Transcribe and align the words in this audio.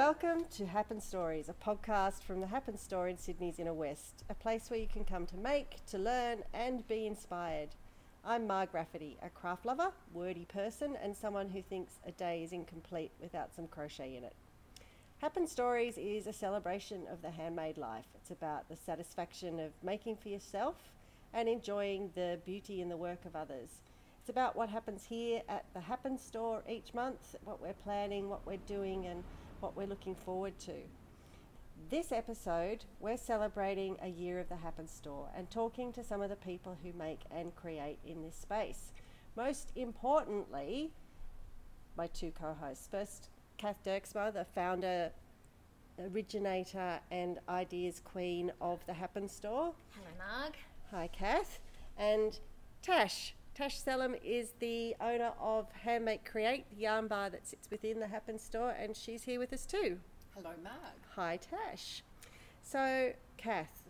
Welcome 0.00 0.46
to 0.52 0.64
Happen 0.64 0.98
Stories, 0.98 1.50
a 1.50 1.52
podcast 1.52 2.22
from 2.22 2.40
the 2.40 2.46
Happen 2.46 2.78
Store 2.78 3.06
in 3.08 3.18
Sydney's 3.18 3.58
Inner 3.58 3.74
West, 3.74 4.24
a 4.30 4.34
place 4.34 4.70
where 4.70 4.80
you 4.80 4.86
can 4.90 5.04
come 5.04 5.26
to 5.26 5.36
make, 5.36 5.76
to 5.88 5.98
learn, 5.98 6.38
and 6.54 6.88
be 6.88 7.06
inspired. 7.06 7.68
I'm 8.24 8.46
Marg 8.46 8.70
Rafferty, 8.72 9.18
a 9.22 9.28
craft 9.28 9.66
lover, 9.66 9.92
wordy 10.14 10.46
person, 10.46 10.96
and 11.02 11.14
someone 11.14 11.50
who 11.50 11.60
thinks 11.60 11.98
a 12.06 12.12
day 12.12 12.42
is 12.42 12.52
incomplete 12.52 13.10
without 13.20 13.54
some 13.54 13.66
crochet 13.66 14.16
in 14.16 14.24
it. 14.24 14.34
Happen 15.18 15.46
Stories 15.46 15.98
is 15.98 16.26
a 16.26 16.32
celebration 16.32 17.02
of 17.12 17.20
the 17.20 17.32
handmade 17.32 17.76
life. 17.76 18.06
It's 18.14 18.30
about 18.30 18.70
the 18.70 18.76
satisfaction 18.76 19.60
of 19.60 19.72
making 19.82 20.16
for 20.16 20.30
yourself 20.30 20.76
and 21.34 21.46
enjoying 21.46 22.10
the 22.14 22.40
beauty 22.46 22.80
in 22.80 22.88
the 22.88 22.96
work 22.96 23.26
of 23.26 23.36
others. 23.36 23.82
It's 24.18 24.30
about 24.30 24.56
what 24.56 24.70
happens 24.70 25.04
here 25.04 25.42
at 25.46 25.66
the 25.74 25.80
Happen 25.80 26.16
Store 26.16 26.62
each 26.66 26.94
month, 26.94 27.36
what 27.44 27.60
we're 27.60 27.74
planning, 27.74 28.30
what 28.30 28.46
we're 28.46 28.56
doing, 28.66 29.04
and 29.04 29.24
what 29.60 29.76
we're 29.76 29.86
looking 29.86 30.14
forward 30.14 30.58
to. 30.60 30.72
This 31.90 32.12
episode, 32.12 32.84
we're 33.00 33.16
celebrating 33.16 33.96
a 34.02 34.08
year 34.08 34.38
of 34.38 34.48
the 34.48 34.56
Happen 34.56 34.86
Store 34.86 35.28
and 35.36 35.50
talking 35.50 35.92
to 35.92 36.04
some 36.04 36.22
of 36.22 36.30
the 36.30 36.36
people 36.36 36.76
who 36.82 36.92
make 36.92 37.20
and 37.30 37.54
create 37.54 37.98
in 38.06 38.22
this 38.22 38.36
space. 38.36 38.92
Most 39.36 39.72
importantly, 39.76 40.92
my 41.96 42.06
two 42.08 42.32
co 42.38 42.54
hosts. 42.60 42.88
First, 42.90 43.28
Kath 43.58 43.78
Dirksma, 43.84 44.32
the 44.32 44.44
founder, 44.44 45.10
originator, 45.98 47.00
and 47.10 47.38
ideas 47.48 48.00
queen 48.04 48.52
of 48.60 48.84
the 48.86 48.94
Happen 48.94 49.28
Store. 49.28 49.74
Hello, 49.94 50.10
Marg. 50.18 50.54
Hi, 50.90 51.08
Kath. 51.08 51.60
And 51.98 52.38
Tash. 52.82 53.34
Tash 53.54 53.78
Selim 53.80 54.14
is 54.24 54.52
the 54.58 54.94
owner 55.00 55.32
of 55.40 55.66
Handmake 55.72 56.24
Create, 56.24 56.64
the 56.70 56.82
yarn 56.82 57.08
bar 57.08 57.30
that 57.30 57.46
sits 57.46 57.68
within 57.70 58.00
the 58.00 58.06
Happen 58.06 58.38
Store, 58.38 58.70
and 58.70 58.96
she's 58.96 59.24
here 59.24 59.38
with 59.38 59.52
us 59.52 59.66
too. 59.66 59.98
Hello, 60.34 60.50
Marg. 60.62 60.76
Hi, 61.16 61.36
Tash. 61.36 62.02
So, 62.62 63.12
Kath, 63.36 63.82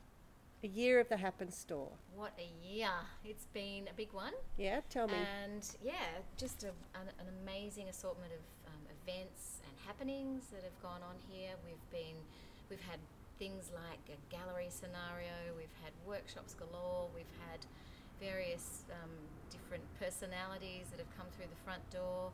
a 0.65 0.67
year 0.67 0.99
of 0.99 1.09
the 1.09 1.19
Happen 1.19 1.53
Store. 1.53 1.91
What 2.17 2.33
a 2.39 2.49
year. 2.67 2.89
It's 3.25 3.47
been 3.53 3.89
a 3.89 3.95
big 3.95 4.13
one. 4.13 4.33
Yeah, 4.57 4.81
tell 4.89 5.07
me. 5.07 5.15
And 5.15 5.63
yeah, 5.85 6.19
just 6.37 6.65
a, 6.65 6.69
an, 6.99 7.09
an 7.19 7.27
amazing 7.43 7.89
assortment 7.89 8.33
of 8.33 8.73
um, 8.73 8.83
events 9.03 9.61
and 9.67 9.73
happenings 9.87 10.45
that 10.53 10.65
have 10.65 10.83
gone 10.83 11.03
on 11.03 11.17
here. 11.29 11.51
We've 11.65 11.91
been, 11.91 12.17
we've 12.71 12.83
had 12.91 12.99
things 13.39 13.71
like 13.75 14.05
a 14.09 14.35
gallery 14.35 14.69
scenario, 14.69 15.33
we've 15.57 15.73
had 15.83 15.93
workshops 16.07 16.55
galore, 16.55 17.09
we've 17.15 17.25
had 17.51 17.61
various 18.21 18.85
um, 18.93 19.11
different 19.51 19.83
personalities 19.99 20.87
that 20.91 20.99
have 20.99 21.11
come 21.17 21.27
through 21.37 21.49
the 21.49 21.61
front 21.65 21.83
door. 21.91 22.31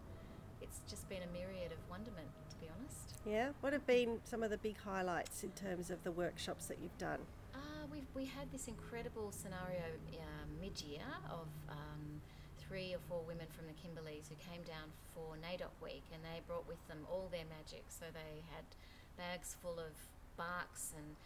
It's 0.60 0.80
just 0.88 1.08
been 1.08 1.22
a 1.22 1.32
myriad 1.32 1.70
of 1.72 1.78
wonderment, 1.88 2.28
to 2.50 2.56
be 2.56 2.66
honest. 2.66 3.20
yeah, 3.24 3.50
what 3.60 3.72
have 3.72 3.86
been 3.86 4.20
some 4.24 4.42
of 4.42 4.50
the 4.50 4.58
big 4.58 4.76
highlights 4.78 5.44
in 5.44 5.50
terms 5.52 5.90
of 5.90 6.02
the 6.02 6.10
workshops 6.10 6.66
that 6.66 6.78
you've 6.82 6.96
done? 6.98 7.20
Uh, 7.54 7.84
we 7.92 8.02
we 8.14 8.24
had 8.24 8.50
this 8.52 8.68
incredible 8.68 9.30
scenario 9.32 9.84
uh, 10.16 10.44
mid 10.60 10.80
year 10.80 11.06
of 11.30 11.46
um, 11.68 12.20
three 12.58 12.94
or 12.94 13.00
four 13.08 13.22
women 13.26 13.46
from 13.54 13.66
the 13.66 13.76
Kimberleys 13.78 14.28
who 14.28 14.36
came 14.40 14.62
down 14.66 14.90
for 15.14 15.36
NAIDOC 15.38 15.70
week 15.82 16.04
and 16.12 16.20
they 16.24 16.40
brought 16.48 16.66
with 16.66 16.80
them 16.88 17.06
all 17.10 17.28
their 17.30 17.46
magic. 17.46 17.84
So 17.88 18.06
they 18.12 18.42
had 18.54 18.64
bags 19.16 19.56
full 19.62 19.78
of 19.78 19.94
barks 20.36 20.92
and 20.96 21.16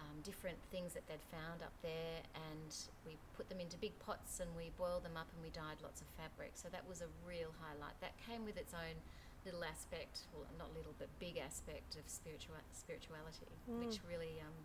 um, 0.00 0.20
different 0.22 0.58
things 0.70 0.92
that 0.92 1.06
they'd 1.08 1.24
found 1.32 1.62
up 1.62 1.72
there, 1.82 2.20
and 2.34 2.70
we 3.06 3.16
put 3.36 3.48
them 3.48 3.60
into 3.60 3.76
big 3.78 3.96
pots 4.00 4.40
and 4.40 4.48
we 4.56 4.70
boiled 4.76 5.04
them 5.04 5.16
up 5.16 5.28
and 5.34 5.40
we 5.42 5.50
dyed 5.50 5.80
lots 5.82 6.00
of 6.00 6.08
fabric. 6.16 6.52
So 6.54 6.68
that 6.72 6.84
was 6.88 7.00
a 7.00 7.10
real 7.24 7.52
highlight. 7.60 7.96
That 8.00 8.12
came 8.28 8.44
with 8.44 8.56
its 8.56 8.72
own 8.72 8.96
little 9.44 9.62
aspect, 9.62 10.26
well, 10.34 10.44
not 10.58 10.74
little, 10.74 10.92
but 10.98 11.06
big 11.22 11.38
aspect 11.38 11.94
of 11.94 12.04
spiritual 12.10 12.58
spirituality, 12.74 13.46
which 13.78 14.02
really 14.08 14.42
um, 14.42 14.56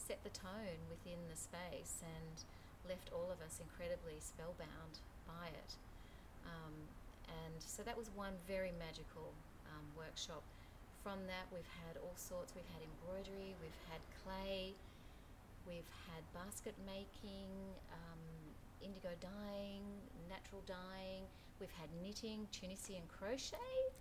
set 0.00 0.16
the 0.24 0.32
tone 0.32 0.80
within 0.88 1.20
the 1.28 1.36
space 1.36 2.00
and 2.00 2.42
left 2.88 3.12
all 3.12 3.28
of 3.28 3.38
us 3.44 3.60
incredibly 3.60 4.16
spellbound 4.18 4.98
by 5.28 5.52
it. 5.52 5.76
Um, 6.48 6.72
and 7.28 7.60
so 7.60 7.84
that 7.84 7.94
was 7.94 8.08
one 8.16 8.32
very 8.48 8.72
magical 8.80 9.30
um, 9.68 9.84
workshop. 9.94 10.42
From 11.02 11.24
that, 11.26 11.48
we've 11.48 11.72
had 11.86 11.96
all 11.96 12.12
sorts. 12.16 12.52
We've 12.54 12.68
had 12.76 12.84
embroidery, 12.84 13.56
we've 13.64 13.80
had 13.88 14.00
clay, 14.20 14.74
we've 15.66 15.88
had 16.12 16.20
basket 16.36 16.74
making, 16.84 17.48
um, 17.88 18.20
indigo 18.84 19.08
dyeing, 19.20 19.80
natural 20.28 20.60
dyeing. 20.66 21.24
We've 21.58 21.72
had 21.72 21.88
knitting, 22.02 22.48
Tunisian 22.52 23.02
crochet. 23.08 23.56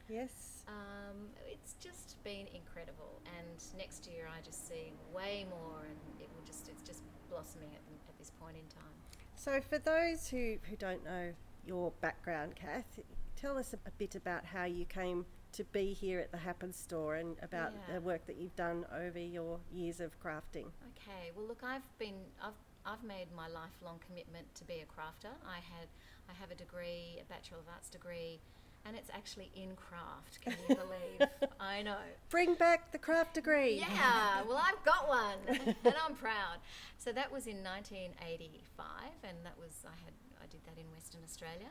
Yes. 0.09 0.63
Um, 0.67 1.27
it's 1.47 1.75
just 1.79 2.21
been 2.23 2.47
incredible, 2.55 3.19
and 3.37 3.59
next 3.77 4.07
year 4.07 4.27
I 4.27 4.41
just 4.43 4.67
see 4.67 4.93
way 5.13 5.45
more, 5.49 5.83
and 5.87 5.99
it 6.19 6.29
will 6.35 6.45
just 6.45 6.69
it's 6.69 6.83
just 6.83 7.03
blossoming 7.29 7.69
at, 7.71 7.81
at 8.07 8.17
this 8.17 8.31
point 8.41 8.55
in 8.55 8.67
time. 8.67 8.95
So, 9.35 9.59
for 9.61 9.77
those 9.77 10.27
who, 10.27 10.57
who 10.69 10.75
don't 10.75 11.03
know 11.03 11.33
your 11.65 11.91
background, 12.01 12.55
Kath, 12.55 12.99
tell 13.35 13.57
us 13.57 13.73
a, 13.73 13.77
a 13.87 13.91
bit 13.97 14.15
about 14.15 14.45
how 14.45 14.63
you 14.63 14.85
came 14.85 15.25
to 15.53 15.63
be 15.65 15.93
here 15.93 16.19
at 16.19 16.31
the 16.31 16.37
Happen 16.37 16.71
Store 16.73 17.15
and 17.15 17.35
about 17.41 17.71
Yeah. 17.73 17.95
the 17.95 18.01
work 18.01 18.25
that 18.27 18.37
you've 18.37 18.55
done 18.55 18.85
over 18.93 19.19
your 19.19 19.59
years 19.71 19.99
of 19.99 20.19
crafting. 20.21 20.67
Okay, 20.95 21.31
well 21.35 21.45
look, 21.47 21.63
I've 21.63 21.87
been 21.97 22.15
I've 22.41 22.53
I've 22.85 23.03
made 23.03 23.27
my 23.35 23.47
lifelong 23.47 23.99
commitment 24.07 24.53
to 24.55 24.63
be 24.63 24.75
a 24.81 24.85
crafter. 24.85 25.31
I 25.45 25.57
had 25.57 25.87
I 26.29 26.33
have 26.33 26.51
a 26.51 26.55
degree, 26.55 27.19
a 27.21 27.25
Bachelor 27.25 27.57
of 27.57 27.67
Arts 27.67 27.89
degree, 27.89 28.39
and 28.85 28.95
it's 28.95 29.09
actually 29.11 29.51
in 29.55 29.75
craft. 29.75 30.39
Can 30.41 30.53
you 30.67 30.75
believe? 30.75 31.29
I 31.59 31.81
know. 31.81 31.97
Bring 32.29 32.53
back 32.55 32.91
the 32.91 32.97
craft 32.99 33.33
degree. 33.33 33.73
Yeah, 33.79 34.43
well, 34.47 34.57
I've 34.63 34.83
got 34.85 35.07
one, 35.07 35.37
and 35.83 35.95
I'm 36.05 36.15
proud. 36.15 36.59
So 36.97 37.11
that 37.11 37.31
was 37.31 37.47
in 37.47 37.63
1985, 37.63 38.85
and 39.23 39.37
that 39.43 39.57
was 39.57 39.83
I 39.85 39.95
had 40.05 40.13
I 40.41 40.45
did 40.47 40.61
that 40.65 40.77
in 40.79 40.89
Western 40.91 41.21
Australia, 41.23 41.69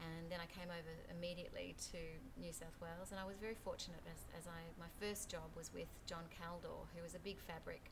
and 0.00 0.30
then 0.30 0.38
I 0.38 0.46
came 0.46 0.70
over 0.70 0.92
immediately 1.10 1.74
to 1.90 2.00
New 2.38 2.52
South 2.54 2.74
Wales, 2.78 3.10
and 3.10 3.18
I 3.18 3.26
was 3.26 3.38
very 3.38 3.58
fortunate 3.58 4.02
as, 4.06 4.20
as 4.38 4.46
I 4.46 4.60
my 4.78 4.90
first 5.02 5.28
job 5.28 5.50
was 5.58 5.74
with 5.74 5.90
John 6.06 6.26
Kaldor, 6.30 6.86
who 6.94 7.02
was 7.02 7.14
a 7.14 7.22
big 7.22 7.38
fabric 7.42 7.90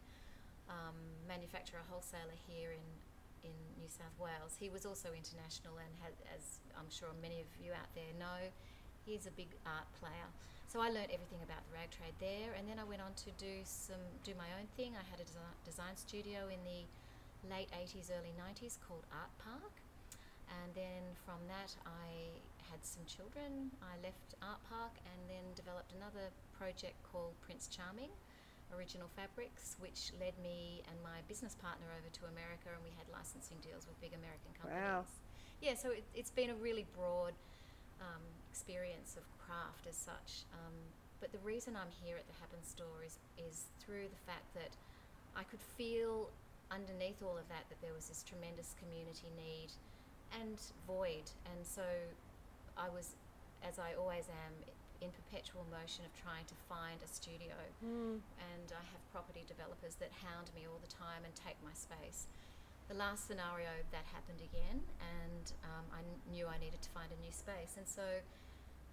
um, 0.71 0.99
manufacturer 1.27 1.83
wholesaler 1.91 2.39
here 2.47 2.71
in 2.75 2.87
in 3.47 3.55
New 3.79 3.91
South 3.91 4.15
Wales. 4.19 4.59
He 4.59 4.71
was 4.71 4.87
also 4.87 5.15
international, 5.15 5.79
and 5.79 5.91
had, 6.03 6.15
as 6.35 6.59
I'm 6.75 6.91
sure 6.91 7.15
many 7.23 7.39
of 7.39 7.51
you 7.63 7.71
out 7.71 7.91
there 7.95 8.11
know, 8.19 8.51
he's 9.07 9.27
a 9.27 9.35
big 9.35 9.55
art 9.63 9.87
player. 10.03 10.29
So 10.67 10.83
I 10.83 10.91
learned 10.91 11.15
everything 11.15 11.39
about 11.47 11.63
the 11.71 11.73
rag 11.79 11.95
trade 11.95 12.19
there, 12.19 12.59
and 12.59 12.67
then 12.67 12.83
I 12.83 12.85
went 12.85 13.01
on 13.01 13.15
to 13.27 13.31
do 13.39 13.63
some 13.63 14.03
do 14.27 14.35
my 14.35 14.51
own 14.59 14.67
thing. 14.75 14.99
I 14.99 15.07
had 15.07 15.23
a 15.23 15.27
desi- 15.27 15.59
design 15.63 15.95
studio 15.95 16.51
in 16.51 16.59
the 16.67 16.83
late 17.47 17.71
80s, 17.71 18.11
early 18.11 18.35
90s 18.35 18.79
called 18.83 19.07
Art 19.15 19.31
Park, 19.39 19.79
and 20.49 20.75
then 20.75 21.03
from 21.25 21.41
that 21.49 21.75
I 21.85 22.33
had 22.71 22.83
some 22.83 23.03
children. 23.07 23.71
I 23.83 23.99
left 24.03 24.35
Art 24.43 24.63
Park 24.69 24.95
and 25.07 25.21
then 25.31 25.45
developed 25.55 25.93
another 25.95 26.31
project 26.59 26.99
called 27.07 27.35
Prince 27.41 27.69
Charming. 27.69 28.11
Original 28.75 29.07
Fabrics, 29.15 29.79
which 29.79 30.11
led 30.19 30.35
me 30.43 30.83
and 30.91 30.99
my 30.99 31.23
business 31.31 31.55
partner 31.55 31.87
over 31.95 32.11
to 32.11 32.27
America, 32.27 32.67
and 32.75 32.83
we 32.83 32.91
had 32.99 33.07
licensing 33.15 33.63
deals 33.63 33.87
with 33.87 33.95
big 34.03 34.11
American 34.11 34.51
companies. 34.59 34.83
Wow. 34.83 35.07
Yeah, 35.63 35.79
so 35.79 35.95
it, 35.95 36.03
it's 36.19 36.35
been 36.35 36.51
a 36.51 36.59
really 36.59 36.83
broad 36.91 37.39
um, 38.03 38.23
experience 38.51 39.15
of 39.15 39.23
craft 39.39 39.87
as 39.87 39.95
such. 39.95 40.51
Um, 40.51 40.75
but 41.23 41.33
the 41.33 41.39
reason 41.47 41.79
I'm 41.79 41.95
here 42.03 42.19
at 42.19 42.27
the 42.27 42.37
Happen 42.43 42.61
Store 42.67 43.07
is, 43.07 43.23
is 43.39 43.71
through 43.81 44.11
the 44.11 44.23
fact 44.27 44.51
that 44.59 44.75
I 45.39 45.45
could 45.47 45.63
feel 45.63 46.29
underneath 46.71 47.23
all 47.23 47.39
of 47.39 47.47
that 47.49 47.71
that 47.71 47.79
there 47.81 47.95
was 47.95 48.11
this 48.11 48.27
tremendous 48.27 48.75
community 48.83 49.31
need 49.39 49.71
and 50.33 50.59
void. 50.87 51.31
And 51.47 51.61
so 51.67 51.83
I 52.77 52.89
was, 52.89 53.17
as 53.63 53.79
I 53.79 53.95
always 53.99 54.29
am, 54.29 54.53
in 55.05 55.13
perpetual 55.13 55.67
motion 55.69 56.05
of 56.09 56.13
trying 56.17 56.49
to 56.49 56.57
find 56.69 56.97
a 57.05 57.09
studio. 57.09 57.53
Mm. 57.85 58.17
And 58.41 58.67
I 58.73 58.81
have 58.93 59.03
property 59.13 59.45
developers 59.47 59.95
that 60.01 60.09
hound 60.25 60.49
me 60.57 60.65
all 60.65 60.81
the 60.81 60.89
time 60.91 61.25
and 61.25 61.33
take 61.37 61.57
my 61.63 61.73
space. 61.77 62.27
The 62.89 62.95
last 62.97 63.27
scenario 63.29 63.69
that 63.93 64.07
happened 64.15 64.41
again, 64.41 64.81
and 65.03 65.53
um, 65.69 65.85
I 65.93 66.01
knew 66.31 66.47
I 66.47 66.57
needed 66.57 66.81
to 66.81 66.91
find 66.97 67.11
a 67.13 67.19
new 67.21 67.33
space. 67.35 67.75
And 67.77 67.85
so 67.87 68.03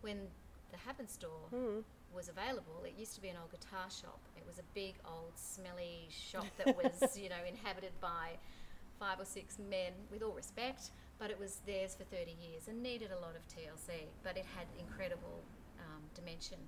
when 0.01 0.27
the 0.71 0.77
Happen 0.81 1.07
Store 1.07 1.47
Mm. 1.53 1.83
was 2.13 2.27
available, 2.27 2.81
it 2.83 2.95
used 2.97 3.13
to 3.15 3.21
be 3.21 3.29
an 3.29 3.37
old 3.39 3.51
guitar 3.51 3.87
shop. 3.87 4.19
It 4.35 4.43
was 4.47 4.57
a 4.59 4.65
big, 4.73 4.95
old, 5.05 5.31
smelly 5.37 6.09
shop 6.09 6.47
that 6.57 6.75
was, 6.83 7.15
you 7.17 7.29
know, 7.29 7.39
inhabited 7.47 7.93
by 8.01 8.35
five 8.99 9.19
or 9.19 9.25
six 9.25 9.57
men, 9.59 9.93
with 10.11 10.21
all 10.23 10.33
respect, 10.33 10.89
but 11.23 11.31
it 11.31 11.39
was 11.39 11.63
theirs 11.63 11.95
for 11.95 12.03
30 12.03 12.35
years 12.35 12.67
and 12.67 12.83
needed 12.83 13.07
a 13.15 13.19
lot 13.23 13.31
of 13.31 13.47
TLC, 13.47 14.11
but 14.27 14.35
it 14.35 14.43
had 14.59 14.67
incredible 14.75 15.39
um, 15.79 16.03
dimension. 16.13 16.59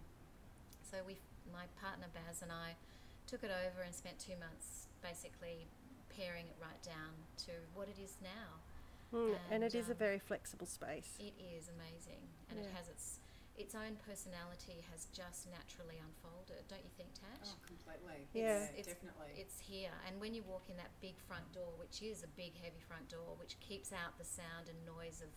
So 0.80 1.04
we, 1.06 1.20
my 1.52 1.68
partner 1.84 2.08
Baz 2.16 2.40
and 2.40 2.56
I, 2.56 2.80
took 3.28 3.44
it 3.44 3.52
over 3.52 3.84
and 3.84 3.92
spent 3.94 4.16
two 4.16 4.40
months 4.40 4.88
basically 5.04 5.68
paring 6.08 6.48
it 6.48 6.56
right 6.64 6.80
down 6.88 7.12
to 7.44 7.52
what 7.76 7.92
it 7.92 8.00
is 8.00 8.16
now. 8.24 8.64
Mm. 9.12 9.36
And, 9.52 9.60
And, 9.60 9.64
it 9.68 9.76
is 9.76 9.90
a 9.90 9.92
um, 9.92 10.00
very 10.00 10.20
flexible 10.24 10.68
space. 10.68 11.20
It 11.20 11.36
is 11.36 11.68
amazing, 11.68 12.24
and 12.48 12.56
it 12.58 12.72
has 12.72 12.88
its 12.88 13.20
its 13.58 13.74
own 13.76 13.96
personality 14.06 14.84
has 14.92 15.08
just 15.16 15.48
naturally 15.50 15.96
unfolded, 16.00 16.68
don't 16.68 16.84
you 16.84 16.92
think, 16.98 17.10
Tash? 17.16 17.48
Oh, 17.52 17.60
completely. 17.66 18.28
Yeah. 18.34 18.68
It's- 18.76 18.86
definitely. 18.88 19.32
It's 19.40 19.60
here, 19.60 19.92
and 20.08 20.20
when 20.20 20.34
you 20.34 20.44
walk 20.44 20.70
in 20.70 20.78
that 20.78 20.92
big 21.02 21.16
front 21.28 21.52
door, 21.54 21.72
which 21.80 22.02
is 22.02 22.24
a 22.24 22.28
big, 22.36 22.56
heavy 22.60 22.80
front 22.80 23.08
door, 23.10 23.36
which 23.40 23.60
keeps 23.60 23.94
out 23.94 24.18
the 24.18 24.26
sound 24.26 24.68
and 24.68 24.78
noise 24.86 25.22
of 25.22 25.30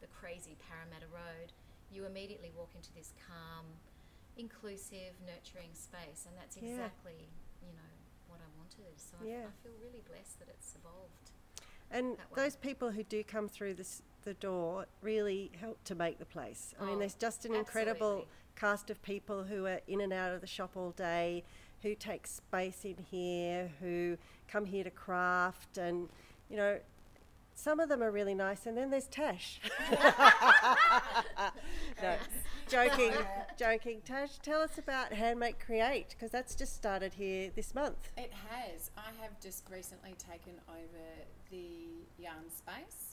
the 0.00 0.08
crazy 0.08 0.56
Parramatta 0.58 1.06
Road, 1.08 1.52
you 1.92 2.04
immediately 2.06 2.50
walk 2.56 2.70
into 2.74 2.92
this 2.94 3.12
calm, 3.26 3.66
inclusive, 4.36 5.14
nurturing 5.26 5.74
space, 5.74 6.26
and 6.26 6.36
that's 6.36 6.56
Yeah. 6.56 6.70
exactly, 6.70 7.28
you 7.62 7.72
know, 7.72 7.92
what 8.28 8.40
I 8.40 8.48
wanted. 8.58 8.98
So 8.98 9.16
I- 9.20 9.24
Yeah. 9.24 9.46
I, 9.48 9.62
feel 9.62 9.76
really 9.78 10.00
blessed 10.00 10.38
that 10.38 10.48
it's 10.48 10.74
evolved. 10.74 11.30
And 11.90 12.18
those 12.34 12.56
people 12.56 12.92
who 12.92 13.02
do 13.02 13.24
come 13.24 13.48
through 13.48 13.74
this, 13.74 14.02
the 14.24 14.34
door 14.34 14.86
really 15.02 15.50
helped 15.60 15.84
to 15.86 15.94
make 15.94 16.18
the 16.18 16.24
place. 16.24 16.74
I 16.80 16.84
mean, 16.84 16.96
Oh, 16.96 16.98
there's 16.98 17.14
just 17.14 17.44
an 17.44 17.54
incredible 17.54 18.26
cast 18.56 18.90
of 18.90 19.02
people 19.02 19.44
who 19.44 19.66
are 19.66 19.80
in 19.88 20.00
and 20.00 20.12
out 20.12 20.32
of 20.32 20.40
the 20.40 20.46
shop 20.46 20.72
all 20.76 20.90
day, 20.90 21.44
who 21.82 21.94
take 21.94 22.26
space 22.26 22.84
in 22.84 22.96
here, 23.10 23.70
who 23.80 24.18
come 24.48 24.66
here 24.66 24.84
to 24.84 24.90
craft, 24.90 25.78
and 25.78 26.08
you 26.50 26.56
know, 26.56 26.78
some 27.54 27.78
of 27.80 27.88
them 27.88 28.02
are 28.02 28.10
really 28.10 28.34
nice. 28.34 28.66
And 28.66 28.76
then 28.76 28.90
there's 28.90 29.06
Tash. 29.06 29.60
no, 32.02 32.16
joking, 32.68 33.12
joking. 33.58 34.00
Tash, 34.04 34.38
tell 34.42 34.60
us 34.60 34.78
about 34.78 35.12
Handmake 35.12 35.64
Create 35.64 36.08
because 36.10 36.30
that's 36.30 36.54
just 36.54 36.74
started 36.74 37.14
here 37.14 37.50
this 37.54 37.74
month. 37.74 38.10
It 38.16 38.32
has. 38.50 38.90
I 38.96 39.10
have 39.22 39.38
just 39.40 39.64
recently 39.70 40.14
taken 40.18 40.54
over 40.68 41.04
the 41.50 42.04
yarn 42.18 42.50
space, 42.50 43.09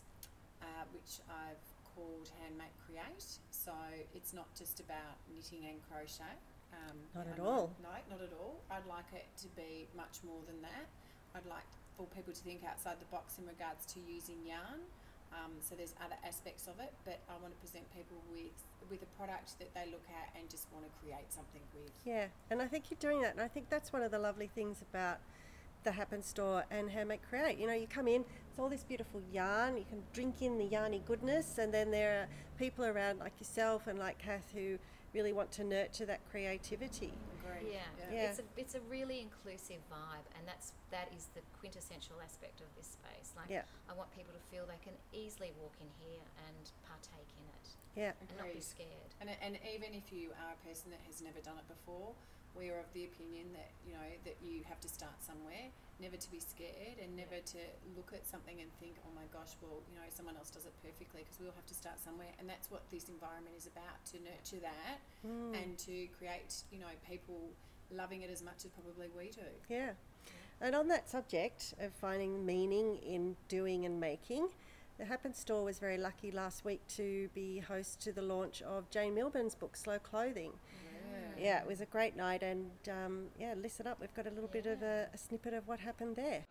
uh, 0.67 0.83
which 0.91 1.23
I've 1.31 1.63
called 1.95 2.27
Handmake 2.43 2.75
Create. 2.83 3.23
So 3.49 3.71
it's 4.13 4.35
not 4.35 4.51
just 4.53 4.79
about 4.83 5.15
knitting 5.31 5.63
and 5.71 5.79
crochet. 5.87 6.35
Um, 6.75 6.99
Not 7.15 7.27
at 7.31 7.39
I'm 7.39 7.47
all. 7.47 7.71
No, 7.79 7.95
not 8.11 8.19
at 8.19 8.35
all. 8.35 8.59
I'd 8.67 8.85
like 8.91 9.07
it 9.15 9.25
to 9.43 9.47
be 9.55 9.87
much 9.95 10.19
more 10.27 10.43
than 10.45 10.59
that. 10.61 10.85
I'd 11.31 11.47
like 11.47 11.67
for 11.95 12.05
people 12.11 12.33
to 12.33 12.43
think 12.43 12.61
outside 12.67 12.99
the 12.99 13.07
box 13.09 13.39
in 13.39 13.47
regards 13.47 13.87
to 13.95 14.03
using 14.03 14.43
yarn. 14.45 14.83
Um, 15.31 15.51
so 15.59 15.75
there's 15.75 15.93
other 16.03 16.15
aspects 16.23 16.67
of 16.67 16.79
it, 16.79 16.93
but 17.03 17.19
I 17.27 17.35
want 17.41 17.51
to 17.55 17.59
present 17.59 17.83
people 17.95 18.17
with 18.31 18.55
with 18.89 19.03
a 19.03 19.11
product 19.19 19.59
that 19.59 19.67
they 19.75 19.83
look 19.91 20.05
at 20.07 20.31
and 20.39 20.47
just 20.49 20.67
want 20.71 20.85
to 20.87 20.91
create 21.03 21.27
something 21.27 21.59
with. 21.75 21.91
Yeah, 22.05 22.27
and 22.49 22.61
I 22.61 22.67
think 22.67 22.85
you're 22.89 22.99
doing 23.01 23.21
that, 23.21 23.33
and 23.33 23.41
I 23.41 23.49
think 23.49 23.69
that's 23.69 23.91
one 23.91 24.01
of 24.01 24.11
the 24.11 24.19
lovely 24.19 24.47
things 24.47 24.81
about 24.81 25.19
the 25.83 25.91
Happen 25.91 26.21
Store 26.23 26.63
and 26.71 26.89
Handmade 26.89 27.19
Create. 27.29 27.57
You 27.57 27.67
know, 27.67 27.73
you 27.73 27.87
come 27.87 28.07
in, 28.07 28.25
it's 28.49 28.59
all 28.59 28.69
this 28.69 28.83
beautiful 28.83 29.21
yarn, 29.31 29.77
you 29.77 29.85
can 29.89 30.03
drink 30.13 30.41
in 30.41 30.57
the 30.57 30.65
yarny 30.65 31.03
goodness, 31.05 31.57
and 31.57 31.73
then 31.73 31.91
there 31.91 32.21
are 32.21 32.27
people 32.57 32.85
around 32.85 33.19
like 33.19 33.33
yourself 33.39 33.87
and 33.87 33.97
like 33.99 34.17
Kath 34.17 34.51
who 34.53 34.77
really 35.13 35.31
want 35.33 35.51
to 35.53 35.63
nurture 35.63 36.05
that 36.05 36.19
creativity. 36.29 37.13
Agreed. 37.45 37.71
Yeah, 37.73 38.11
Yeah. 38.11 38.29
it's 38.29 38.39
a 38.39 38.43
it's 38.57 38.75
a 38.75 38.81
really 38.81 39.21
inclusive 39.21 39.79
vibe, 39.89 40.27
and 40.37 40.45
that's 40.45 40.73
that 40.91 41.09
is 41.15 41.27
the 41.33 41.41
quintessential 41.59 42.17
aspect 42.23 42.59
of 42.61 42.67
this 42.75 42.87
space. 42.87 43.31
Like, 43.35 43.49
Yeah. 43.49 43.63
I 43.89 43.93
want 43.93 44.11
people 44.11 44.33
to 44.33 44.39
feel 44.51 44.65
they 44.65 44.81
can 44.83 44.93
easily 45.13 45.53
walk 45.61 45.73
in 45.79 45.87
here 46.05 46.21
and 46.47 46.71
partake 46.83 47.31
in 47.39 47.45
it, 47.47 47.67
Yeah, 47.95 48.11
and 48.19 48.29
not 48.37 48.53
be 48.53 48.59
scared. 48.61 49.15
And, 49.21 49.29
and 49.41 49.57
even 49.73 49.93
if 49.93 50.11
you 50.11 50.31
are 50.43 50.53
a 50.53 50.67
person 50.67 50.91
that 50.91 50.99
has 51.07 51.21
never 51.21 51.39
done 51.39 51.57
it 51.57 51.67
before, 51.67 52.13
we 52.57 52.69
are 52.69 52.79
of 52.79 52.89
the 52.93 53.05
opinion 53.05 53.53
that 53.53 53.69
you 53.85 53.93
know 53.93 54.07
that 54.25 54.35
you 54.43 54.63
have 54.67 54.79
to 54.81 54.89
start 54.89 55.15
somewhere. 55.23 55.69
Never 55.99 56.17
to 56.17 56.29
be 56.29 56.39
scared, 56.39 57.01
and 57.01 57.15
never 57.17 57.41
to 57.41 57.61
look 57.95 58.13
at 58.13 58.25
something 58.27 58.61
and 58.61 58.69
think, 58.79 58.95
"Oh 59.05 59.13
my 59.15 59.25
gosh, 59.33 59.57
well, 59.61 59.81
you 59.89 59.95
know, 59.95 60.05
someone 60.09 60.37
else 60.37 60.49
does 60.51 60.65
it 60.65 60.73
perfectly." 60.83 61.21
Because 61.25 61.39
we 61.39 61.47
all 61.47 61.55
have 61.55 61.65
to 61.65 61.73
start 61.73 61.97
somewhere, 61.99 62.29
and 62.39 62.47
that's 62.47 62.69
what 62.69 62.81
this 62.91 63.09
environment 63.09 63.55
is 63.57 63.65
about: 63.65 64.03
to 64.13 64.19
nurture 64.21 64.61
that 64.61 64.99
Mm. 65.25 65.53
and 65.57 65.77
to 65.79 66.07
create, 66.17 66.63
you 66.71 66.79
know, 66.79 66.93
people 67.07 67.49
loving 67.89 68.21
it 68.21 68.29
as 68.29 68.41
much 68.43 68.65
as 68.65 68.71
probably 68.71 69.09
we 69.17 69.31
do. 69.31 69.47
yeah. 69.69 69.93
And 70.59 70.75
on 70.75 70.87
that 70.87 71.07
subject 71.09 71.75
of 71.79 71.93
finding 71.93 72.45
meaning 72.45 72.97
in 72.97 73.37
doing 73.47 73.85
and 73.85 73.99
making, 73.99 74.49
the 74.97 75.05
Happen 75.05 75.33
Store 75.33 75.63
was 75.63 75.77
very 75.77 75.97
lucky 75.99 76.31
last 76.31 76.65
week 76.65 76.81
to 76.89 77.29
be 77.35 77.59
host 77.59 78.01
to 78.01 78.11
the 78.11 78.23
launch 78.23 78.61
of 78.63 78.89
Jane 78.89 79.13
Milburn's 79.13 79.53
book, 79.53 79.75
Slow 79.77 79.99
Clothing. 79.99 80.53
Yeah, 81.37 81.61
it 81.61 81.67
was 81.67 81.81
a 81.81 81.85
great 81.85 82.15
night, 82.15 82.41
and 82.41 82.71
um, 82.89 83.25
yeah, 83.39 83.53
listen 83.61 83.87
up. 83.87 83.99
We've 83.99 84.13
got 84.15 84.27
a 84.27 84.31
little 84.31 84.49
bit 84.49 84.65
of 84.65 84.81
a, 84.81 85.07
a 85.13 85.17
snippet 85.17 85.53
of 85.53 85.67
what 85.67 85.79
happened 85.79 86.15
there. 86.15 86.45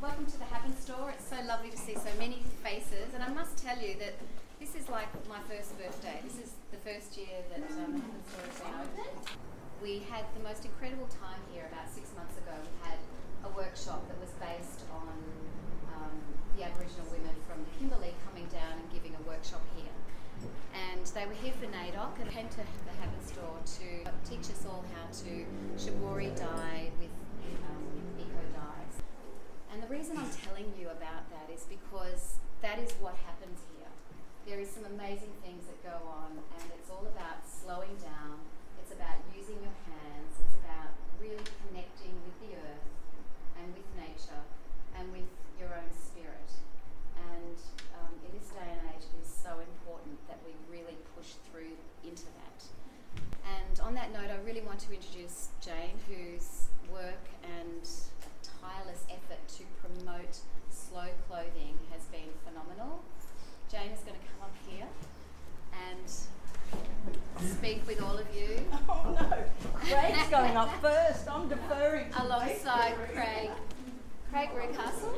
Welcome 0.00 0.26
to 0.26 0.38
the 0.38 0.44
Happen 0.44 0.76
Store. 0.76 1.10
It's 1.10 1.28
so 1.28 1.36
lovely 1.46 1.70
to 1.70 1.78
see 1.78 1.94
so 1.94 2.12
many 2.18 2.42
faces, 2.62 3.14
and 3.14 3.22
I 3.22 3.28
must 3.28 3.56
tell 3.56 3.78
you 3.78 3.96
that 3.98 4.14
this 4.60 4.74
is 4.74 4.88
like 4.88 5.08
my 5.28 5.40
first 5.48 5.76
birthday. 5.78 6.20
This 6.22 6.38
is 6.38 6.52
the 6.70 6.78
first 6.84 7.16
year 7.16 7.40
that 7.50 7.64
um, 7.80 7.96
the 7.96 8.04
Happen 8.04 8.24
Store 8.28 8.44
has 8.44 8.60
been 8.60 8.76
open. 8.80 9.10
We 9.82 10.00
had 10.08 10.24
the 10.36 10.44
most 10.44 10.64
incredible 10.64 11.08
time 11.08 11.40
here 11.52 11.68
about 11.72 11.88
six 11.92 12.08
months 12.16 12.36
ago. 12.36 12.52
We 12.56 12.72
had 12.88 13.00
a 13.44 13.50
workshop 13.56 14.08
that 14.08 14.16
was 14.20 14.32
based 14.40 14.88
on 14.92 15.12
um, 15.92 16.16
the 16.56 16.64
Aboriginal 16.64 17.04
women 17.12 17.36
from 17.44 17.60
Kimberley 17.76 18.16
coming 18.24 18.48
down 18.48 18.80
and 18.80 18.86
giving 18.92 19.12
a 19.16 19.22
workshop 19.28 19.60
here. 19.76 19.83
Here 21.44 21.52
for 21.60 21.68
NAIDOC 21.68 22.24
and 22.24 22.30
came 22.32 22.48
to 22.48 22.64
the 22.64 22.96
Happen 23.04 23.20
Store 23.20 23.60
to 23.76 24.08
teach 24.24 24.48
us 24.48 24.64
all 24.64 24.80
how 24.96 25.04
to 25.12 25.44
shibori 25.76 26.32
dye 26.32 26.88
with 26.96 27.12
um, 27.68 27.84
eco 28.16 28.40
dyes. 28.56 29.04
And 29.68 29.84
the 29.84 29.90
reason 29.92 30.16
I'm 30.16 30.32
telling 30.32 30.72
you 30.72 30.88
about 30.88 31.28
that 31.28 31.52
is 31.52 31.68
because 31.68 32.40
that 32.64 32.80
is 32.80 32.96
what 32.96 33.12
happens 33.28 33.60
here. 33.76 33.92
There 34.48 34.56
is 34.56 34.72
some 34.72 34.88
amazing 34.88 35.36
things 35.44 35.68
that 35.68 35.76
go 35.84 36.08
on, 36.08 36.32
and 36.32 36.64
it's 36.80 36.88
all 36.88 37.04
about 37.04 37.44
slowing 37.44 37.92
down. 38.00 38.40
It's 38.80 38.96
about 38.96 39.20
using 39.36 39.60
your 39.60 39.76
hands. 39.84 40.40
It's 40.48 40.56
about 40.64 40.96
really 41.20 41.44
connecting 41.68 42.16
with 42.24 42.40
the 42.40 42.56
earth 42.56 42.88
and 43.60 43.68
with 43.76 43.84
nature 44.00 44.48
and 44.96 45.12
with 45.12 45.28
your 45.60 45.76
own 45.76 45.92
spirit. 45.92 46.48
And 47.20 47.60
um, 48.00 48.16
in 48.24 48.32
this 48.32 48.48
day 48.48 48.64
and 48.64 48.80
age, 48.96 49.04
it 49.04 49.20
is 49.20 49.28
so 49.28 49.60
important 49.60 50.16
that 50.32 50.40
we 50.48 50.56
really 50.72 50.96
push 51.24 51.34
through 51.50 51.76
into 52.08 52.24
that. 52.24 52.60
And 53.44 53.80
on 53.80 53.94
that 53.94 54.12
note, 54.12 54.30
I 54.30 54.44
really 54.46 54.60
want 54.62 54.80
to 54.80 54.92
introduce 54.92 55.48
Jane, 55.60 55.96
whose 56.08 56.68
work 56.92 57.24
and 57.42 57.82
tireless 58.60 59.04
effort 59.08 59.40
to 59.56 59.64
promote 59.80 60.38
slow 60.70 61.08
clothing 61.28 61.78
has 61.92 62.04
been 62.06 62.28
phenomenal. 62.44 63.00
Jane 63.70 63.90
is 63.92 64.00
going 64.00 64.18
to 64.18 64.26
come 64.32 64.42
up 64.42 64.54
here 64.68 64.86
and 65.72 67.48
speak 67.50 67.86
with 67.86 68.00
all 68.00 68.16
of 68.16 68.26
you 68.34 68.64
Oh 68.88 69.16
no, 69.20 69.44
Craig's 69.80 70.28
going 70.30 70.56
up 70.56 70.70
first. 70.80 71.28
I'm 71.28 71.48
deferring. 71.48 72.10
to 72.12 72.22
alongside 72.22 72.94
Craig. 73.12 73.50
Craig 74.30 74.48
Reucassel, 74.50 75.14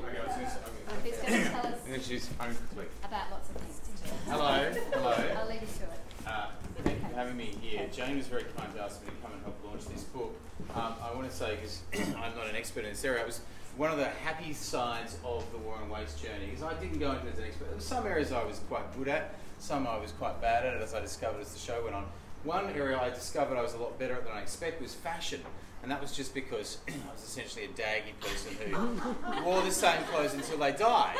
who's 1.02 1.16
going 1.16 1.42
to 1.42 1.48
tell 1.48 1.66
us 1.66 1.86
Introduce 1.88 2.28
own 2.38 2.54
quickly. 2.54 2.84
about 3.02 3.30
lots 3.30 3.48
of 3.48 3.56
things 3.56 3.80
too. 3.80 3.96
Hello, 4.30 4.72
hello. 4.92 5.34
I'll 5.38 5.48
leave 5.48 5.62
you 5.62 5.68
to 5.78 5.84
it. 5.84 6.00
Uh, 6.26 6.48
thank 6.82 7.00
you 7.00 7.08
for 7.08 7.14
having 7.14 7.25
me 7.36 7.56
here. 7.60 7.86
Jane 7.92 8.16
was 8.16 8.26
very 8.26 8.44
kind 8.56 8.72
to 8.74 8.82
ask 8.82 9.02
me 9.02 9.10
to 9.10 9.16
come 9.22 9.32
and 9.32 9.42
help 9.42 9.56
launch 9.64 9.86
this 9.86 10.04
book. 10.04 10.34
Um, 10.74 10.94
I 11.02 11.14
want 11.14 11.30
to 11.30 11.36
say, 11.36 11.56
because 11.56 11.82
I'm 12.16 12.34
not 12.34 12.48
an 12.48 12.56
expert 12.56 12.84
in 12.84 12.90
this 12.90 13.04
area, 13.04 13.20
it 13.20 13.26
was 13.26 13.40
one 13.76 13.90
of 13.90 13.98
the 13.98 14.06
happy 14.06 14.52
sides 14.54 15.18
of 15.24 15.50
the 15.52 15.58
War 15.58 15.76
on 15.76 15.90
Waste 15.90 16.22
journey. 16.22 16.46
Because 16.46 16.62
I 16.62 16.74
didn't 16.80 16.98
go 16.98 17.12
into 17.12 17.26
it 17.26 17.34
as 17.34 17.38
an 17.38 17.44
expert. 17.44 17.66
There 17.66 17.74
were 17.74 17.80
some 17.80 18.06
areas 18.06 18.32
I 18.32 18.42
was 18.44 18.60
quite 18.68 18.96
good 18.96 19.08
at, 19.08 19.34
some 19.58 19.86
I 19.86 19.98
was 19.98 20.12
quite 20.12 20.40
bad 20.40 20.64
at, 20.64 20.80
as 20.80 20.94
I 20.94 21.00
discovered 21.00 21.40
as 21.40 21.52
the 21.52 21.58
show 21.58 21.82
went 21.84 21.94
on. 21.94 22.06
One 22.44 22.70
area 22.70 22.98
I 22.98 23.10
discovered 23.10 23.58
I 23.58 23.62
was 23.62 23.74
a 23.74 23.78
lot 23.78 23.98
better 23.98 24.14
at 24.14 24.24
than 24.24 24.32
I 24.32 24.40
expected 24.40 24.82
was 24.82 24.94
fashion. 24.94 25.42
And 25.82 25.90
that 25.92 26.00
was 26.00 26.12
just 26.12 26.34
because 26.34 26.78
I 26.88 27.12
was 27.12 27.22
essentially 27.22 27.64
a 27.66 27.68
daggy 27.68 28.18
person 28.20 28.56
who 28.72 29.44
wore 29.44 29.62
the 29.62 29.70
same 29.70 30.02
clothes 30.04 30.34
until 30.34 30.58
they 30.58 30.72
died. 30.72 31.16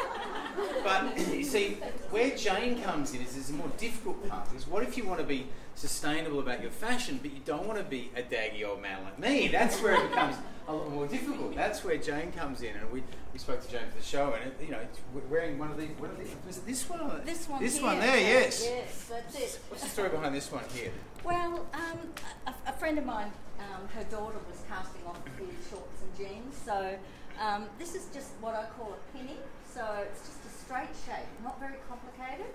But 0.82 1.18
you 1.34 1.44
see, 1.44 1.75
where 2.10 2.34
Jane 2.36 2.82
comes 2.82 3.14
in 3.14 3.20
is, 3.20 3.36
is 3.36 3.50
a 3.50 3.52
more 3.52 3.70
difficult 3.78 4.28
part. 4.28 4.48
Because 4.50 4.66
what 4.66 4.82
if 4.82 4.96
you 4.96 5.04
want 5.06 5.20
to 5.20 5.26
be 5.26 5.46
sustainable 5.76 6.40
about 6.40 6.62
your 6.62 6.70
fashion, 6.72 7.20
but 7.22 7.32
you 7.32 7.40
don't 7.44 7.66
want 7.66 7.78
to 7.78 7.84
be 7.84 8.10
a 8.16 8.22
daggy 8.22 8.64
old 8.66 8.82
man 8.82 9.04
like 9.04 9.18
me? 9.18 9.46
That's 9.48 9.80
where 9.80 9.94
it 9.94 10.08
becomes 10.08 10.36
a 10.66 10.72
lot 10.75 10.90
more 10.90 11.06
difficult. 11.06 11.54
That's 11.54 11.84
where 11.84 11.96
Jane 11.96 12.32
comes 12.32 12.62
in, 12.62 12.75
and 12.75 12.90
we, 12.90 13.04
we 13.32 13.38
spoke 13.38 13.62
to 13.64 13.70
Jane 13.70 13.88
for 13.92 13.98
the 13.98 14.04
show, 14.04 14.32
and 14.32 14.46
it, 14.50 14.56
you 14.64 14.72
know, 14.72 14.80
it's 14.80 14.98
wearing 15.30 15.58
one 15.60 15.70
of 15.70 15.78
these. 15.78 15.90
What 15.98 16.10
are 16.10 16.14
these? 16.16 16.34
Was 16.44 16.58
it 16.58 16.66
this 16.66 16.88
one? 16.90 17.20
This 17.25 17.48
one 17.48 17.62
This 17.62 17.76
here. 17.76 17.86
one 17.86 18.00
there. 18.00 18.18
Yes. 18.18 18.64
Yes, 18.64 19.04
that's 19.08 19.36
it. 19.36 19.60
What's 19.68 19.84
the 19.84 19.90
story 19.90 20.08
behind 20.08 20.34
this 20.34 20.50
one 20.50 20.64
here? 20.75 20.90
Well, 21.22 21.66
um, 21.72 21.98
a, 22.48 22.54
a 22.70 22.72
friend 22.72 22.98
of 22.98 23.04
mine, 23.06 23.30
um, 23.86 23.96
her 23.96 24.04
daughter 24.10 24.38
was 24.48 24.62
casting 24.68 25.02
off 25.06 25.18
few 25.36 25.46
shorts 25.70 26.00
and 26.02 26.16
jeans, 26.16 26.54
so 26.64 26.96
um, 27.40 27.66
this 27.78 27.94
is 27.94 28.08
just 28.12 28.32
what 28.40 28.54
I 28.54 28.64
call 28.76 28.94
a 28.94 29.16
pinning. 29.16 29.38
So 29.72 29.84
it's 30.10 30.20
just 30.20 30.40
a 30.44 30.64
straight 30.64 30.94
shape, 31.04 31.28
not 31.44 31.60
very 31.60 31.76
complicated, 31.88 32.50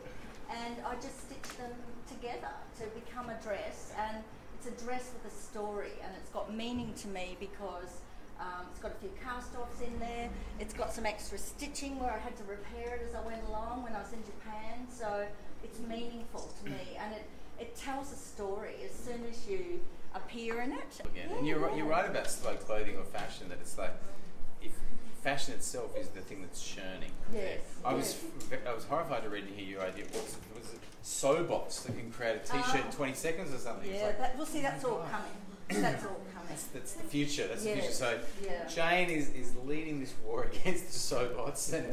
and 0.50 0.76
I 0.86 0.96
just 0.96 1.28
stitch 1.28 1.58
them 1.58 1.72
together 2.10 2.54
to 2.80 2.86
become 3.00 3.30
a 3.30 3.38
dress. 3.44 3.94
And 3.98 4.24
it's 4.58 4.68
a 4.68 4.86
dress 4.86 5.12
with 5.14 5.32
a 5.32 5.36
story, 5.36 5.94
and 6.04 6.12
it's 6.20 6.30
got 6.30 6.54
meaning 6.54 6.94
to 7.02 7.08
me 7.08 7.38
because. 7.40 8.02
Um, 8.40 8.66
it's 8.72 8.80
got 8.80 8.92
a 8.92 8.96
few 8.96 9.12
cast 9.24 9.56
offs 9.56 9.82
in 9.82 10.00
there. 10.00 10.28
It's 10.60 10.74
got 10.74 10.92
some 10.92 11.06
extra 11.06 11.38
stitching 11.38 12.00
where 12.00 12.12
I 12.12 12.18
had 12.18 12.36
to 12.38 12.44
repair 12.46 12.96
it 12.96 13.06
as 13.08 13.14
I 13.14 13.22
went 13.22 13.44
along 13.48 13.84
when 13.84 13.94
I 13.94 14.00
was 14.00 14.14
in 14.14 14.24
Japan. 14.26 14.88
So 14.90 15.28
it's 15.64 15.78
meaningful 15.78 16.50
to 16.64 16.72
me, 16.72 16.98
and 16.98 17.14
it 17.14 17.22
it 17.60 17.76
tells 17.76 18.12
a 18.12 18.16
story 18.16 18.78
as 18.84 18.96
soon 18.98 19.24
as 19.30 19.48
you 19.48 19.82
appear 20.14 20.62
in 20.62 20.72
it. 20.72 21.02
Again, 21.06 21.30
and 21.38 21.48
you're 21.48 21.60
right, 21.60 21.76
you're 21.76 21.86
right 21.86 22.10
about 22.10 22.30
slow 22.30 22.54
clothing 22.56 22.98
or 22.98 23.04
fashion. 23.04 23.50
That 23.50 23.60
it's 23.62 23.78
like 23.78 23.94
if 24.62 24.72
fashion 25.24 25.54
itself 25.54 25.96
is 25.98 26.10
the 26.10 26.22
thing 26.22 26.42
that's 26.42 26.64
churning. 26.64 27.12
Yes, 27.34 27.60
I 27.86 27.94
was 27.94 28.24
I 28.68 28.74
was 28.74 28.86
horrified 28.86 29.24
to 29.24 29.30
read 29.30 29.46
and 29.46 29.56
hear 29.56 29.68
your 29.68 29.82
idea. 29.82 30.06
What 30.06 30.24
was, 30.24 30.34
it- 30.34 30.56
was 30.60 30.74
it 30.74 30.80
Sewbots 31.04 31.82
that 31.84 31.98
can 31.98 32.12
create 32.12 32.36
a 32.36 32.40
T-shirt 32.40 32.76
in 32.82 32.88
ah. 32.88 32.92
20 32.92 33.14
seconds 33.16 33.54
or 33.54 33.58
something? 33.58 33.92
Yeah, 33.92 34.06
like, 34.06 34.20
that, 34.20 34.38
well, 34.38 34.46
see, 34.46 34.62
that's 34.62 34.86
oh 34.86 34.92
all 34.92 34.98
God. 35.00 35.12
coming. 35.12 35.32
That's 35.70 36.04
all 36.04 36.10
coming. 36.34 36.48
That's, 36.50 36.66
that's 36.66 36.94
the 36.94 37.04
future. 37.04 37.48
That's 37.48 37.64
the 37.64 37.74
future. 37.74 37.92
So 37.92 38.20
Yeah. 38.44 38.68
Jane 38.68 39.10
is, 39.10 39.30
is 39.30 39.54
leading 39.66 40.00
this 40.02 40.14
war 40.26 40.44
against 40.52 40.88
the 40.88 41.16
Sewbots, 41.16 41.72
and, 41.74 41.86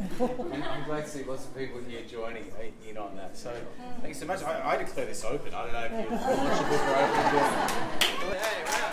and 0.52 0.64
I'm 0.64 0.84
glad 0.84 1.04
to 1.04 1.10
see 1.10 1.24
lots 1.24 1.44
of 1.44 1.56
people 1.56 1.80
here 1.86 2.02
joining 2.08 2.44
uh, 2.52 2.88
in 2.88 2.98
on 2.98 3.16
that. 3.16 3.36
So 3.36 3.54
thanks 4.02 4.18
so 4.18 4.26
much. 4.26 4.42
I, 4.42 4.70
I 4.70 4.76
declare 4.76 5.06
this 5.06 5.24
open. 5.24 5.54
I 5.54 5.64
don't 5.64 5.72
know 5.72 5.84
if 5.84 5.92
you 5.92 6.16
launch 6.16 6.60
a 6.60 6.64
book 6.64 6.82
or 6.82 6.96
open 6.96 8.34
it. 8.34 8.40
Hey, 8.40 8.64
wow. 8.64 8.90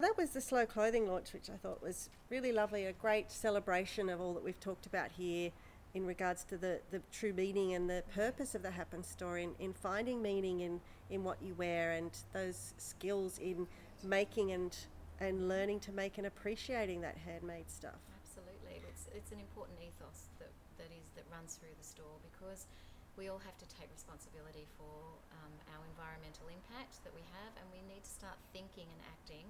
That 0.00 0.16
was 0.18 0.30
the 0.30 0.40
slow 0.40 0.66
clothing 0.66 1.06
launch, 1.08 1.32
which 1.32 1.48
I 1.48 1.56
thought 1.56 1.82
was 1.82 2.10
really 2.28 2.52
lovely. 2.52 2.84
A 2.86 2.92
great 2.92 3.30
celebration 3.30 4.08
of 4.08 4.20
all 4.20 4.34
that 4.34 4.44
we've 4.44 4.58
talked 4.60 4.86
about 4.86 5.10
here 5.12 5.50
in 5.94 6.04
regards 6.04 6.42
to 6.44 6.58
the, 6.58 6.80
the 6.90 7.00
true 7.12 7.32
meaning 7.32 7.74
and 7.74 7.88
the 7.88 8.02
purpose 8.14 8.54
of 8.54 8.62
the 8.62 8.70
Happen 8.70 9.02
store 9.02 9.38
in, 9.38 9.54
in 9.60 9.72
finding 9.72 10.20
meaning 10.20 10.60
in, 10.60 10.80
in 11.08 11.22
what 11.22 11.38
you 11.40 11.54
wear 11.54 11.92
and 11.92 12.10
those 12.32 12.74
skills 12.78 13.38
in 13.38 13.66
making 14.02 14.52
and 14.52 14.76
and 15.22 15.46
learning 15.46 15.78
to 15.78 15.92
make 15.92 16.18
and 16.18 16.26
appreciating 16.26 17.00
that 17.00 17.14
handmade 17.14 17.70
stuff. 17.70 18.02
Absolutely, 18.18 18.82
it's 18.90 19.06
it's 19.14 19.30
an 19.30 19.38
important 19.38 19.78
ethos 19.78 20.26
that, 20.42 20.50
that 20.76 20.90
is 20.90 21.06
that 21.14 21.22
runs 21.30 21.54
through 21.54 21.72
the 21.78 21.86
store 21.86 22.18
because 22.34 22.66
we 23.14 23.30
all 23.30 23.38
have 23.46 23.54
to 23.62 23.68
take 23.70 23.86
responsibility 23.94 24.66
for 24.74 25.14
um, 25.38 25.54
our 25.70 25.82
environmental 25.86 26.50
impact 26.50 26.98
that 27.06 27.14
we 27.14 27.22
have, 27.30 27.54
and 27.62 27.66
we 27.70 27.78
need 27.86 28.02
to 28.02 28.10
start 28.10 28.34
thinking 28.50 28.90
and 28.90 29.02
acting 29.06 29.46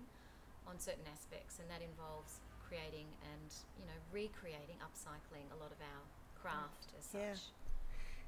on 0.69 0.77
certain 0.77 1.09
aspects, 1.09 1.57
and 1.57 1.67
that 1.73 1.81
involves 1.81 2.45
creating 2.61 3.09
and 3.33 3.49
you 3.81 3.89
know 3.89 3.97
recreating, 4.13 4.77
upcycling 4.85 5.49
a 5.49 5.57
lot 5.57 5.73
of 5.73 5.81
our 5.81 6.05
craft 6.45 6.93
as 6.99 7.05
such. 7.05 7.21
Yeah. 7.21 7.35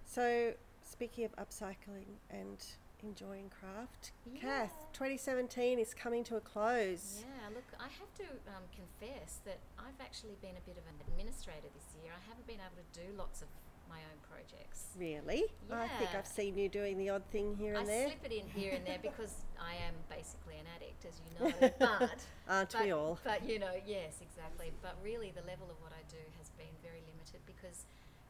So, 0.04 0.52
speaking 0.80 1.24
of 1.24 1.36
upcycling 1.36 2.16
and 2.30 2.64
enjoying 3.02 3.50
craft, 3.52 4.12
Kath, 4.40 4.72
2017 4.94 5.78
is 5.78 5.92
coming 5.92 6.24
to 6.24 6.36
a 6.36 6.40
close. 6.40 7.20
Yeah, 7.20 7.52
look, 7.54 7.68
I 7.78 7.88
have 8.00 8.10
to 8.16 8.26
um, 8.48 8.64
confess 8.72 9.40
that 9.44 9.58
I've 9.78 10.00
actually 10.00 10.36
been 10.40 10.56
a 10.56 10.64
bit 10.64 10.78
of 10.80 10.84
an 10.88 10.96
administrator 11.06 11.68
this 11.74 11.92
year. 12.00 12.12
I 12.16 12.22
haven't 12.28 12.46
been 12.46 12.62
able 12.64 12.80
to 12.80 12.88
do 12.96 13.12
lots 13.18 13.42
of 13.42 13.48
my 13.88 13.98
own 14.02 14.18
projects. 14.26 14.96
Really? 14.98 15.44
Yeah. 15.68 15.82
I 15.82 15.88
think 15.98 16.10
I've 16.14 16.26
seen 16.26 16.56
you 16.58 16.68
doing 16.68 16.98
the 16.98 17.10
odd 17.10 17.24
thing 17.30 17.54
here 17.54 17.76
I 17.76 17.80
and 17.80 17.88
there. 17.88 18.06
I 18.06 18.10
slip 18.10 18.24
it 18.24 18.32
in 18.32 18.46
here 18.50 18.72
and 18.74 18.86
there 18.86 18.98
because 19.02 19.44
I 19.60 19.74
am 19.86 19.94
basically 20.10 20.58
an 20.58 20.66
addict, 20.74 21.04
as 21.06 21.20
you 21.22 21.30
know. 21.38 21.70
But 21.78 22.26
Aren't 22.48 22.72
but, 22.72 22.82
we 22.82 22.92
all? 22.92 23.18
But 23.22 23.46
you 23.46 23.58
know, 23.58 23.74
yes, 23.86 24.18
exactly. 24.22 24.72
But 24.82 24.96
really, 25.02 25.30
the 25.34 25.46
level 25.46 25.70
of 25.70 25.78
what 25.82 25.92
I 25.92 26.02
do 26.10 26.22
has 26.38 26.50
been 26.58 26.74
very 26.82 27.02
limited 27.06 27.42
because 27.46 27.86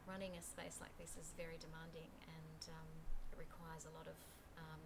running 0.07 0.33
a 0.39 0.43
space 0.43 0.79
like 0.79 0.95
this 0.97 1.19
is 1.19 1.35
very 1.35 1.59
demanding 1.59 2.09
and 2.25 2.61
um, 2.71 2.89
it 3.31 3.37
requires 3.37 3.83
a 3.85 3.93
lot 3.93 4.07
of 4.07 4.17
um, 4.57 4.81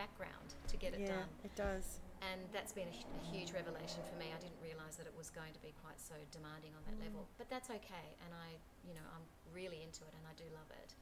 background 0.00 0.56
to 0.66 0.74
get 0.80 0.96
it 0.96 1.04
yeah, 1.04 1.22
done. 1.22 1.30
it 1.44 1.54
does. 1.54 2.00
And 2.24 2.40
that's 2.50 2.72
been 2.72 2.88
a, 2.88 2.96
hu- 2.96 3.12
a 3.18 3.24
huge 3.28 3.52
revelation 3.52 4.00
for 4.08 4.16
me. 4.16 4.32
I 4.32 4.40
didn't 4.40 4.58
realise 4.62 4.96
that 4.96 5.06
it 5.06 5.14
was 5.14 5.30
going 5.30 5.52
to 5.52 5.62
be 5.62 5.74
quite 5.82 5.98
so 6.00 6.14
demanding 6.32 6.72
on 6.74 6.82
that 6.86 6.98
level. 7.02 7.26
But 7.36 7.50
that's 7.50 7.68
okay, 7.68 8.06
and 8.22 8.30
I, 8.30 8.56
you 8.86 8.94
know, 8.94 9.02
I'm 9.10 9.26
really 9.50 9.82
into 9.82 10.06
it, 10.06 10.14
and 10.14 10.24
I 10.26 10.34
do 10.38 10.46
love 10.54 10.70
it. 10.70 10.94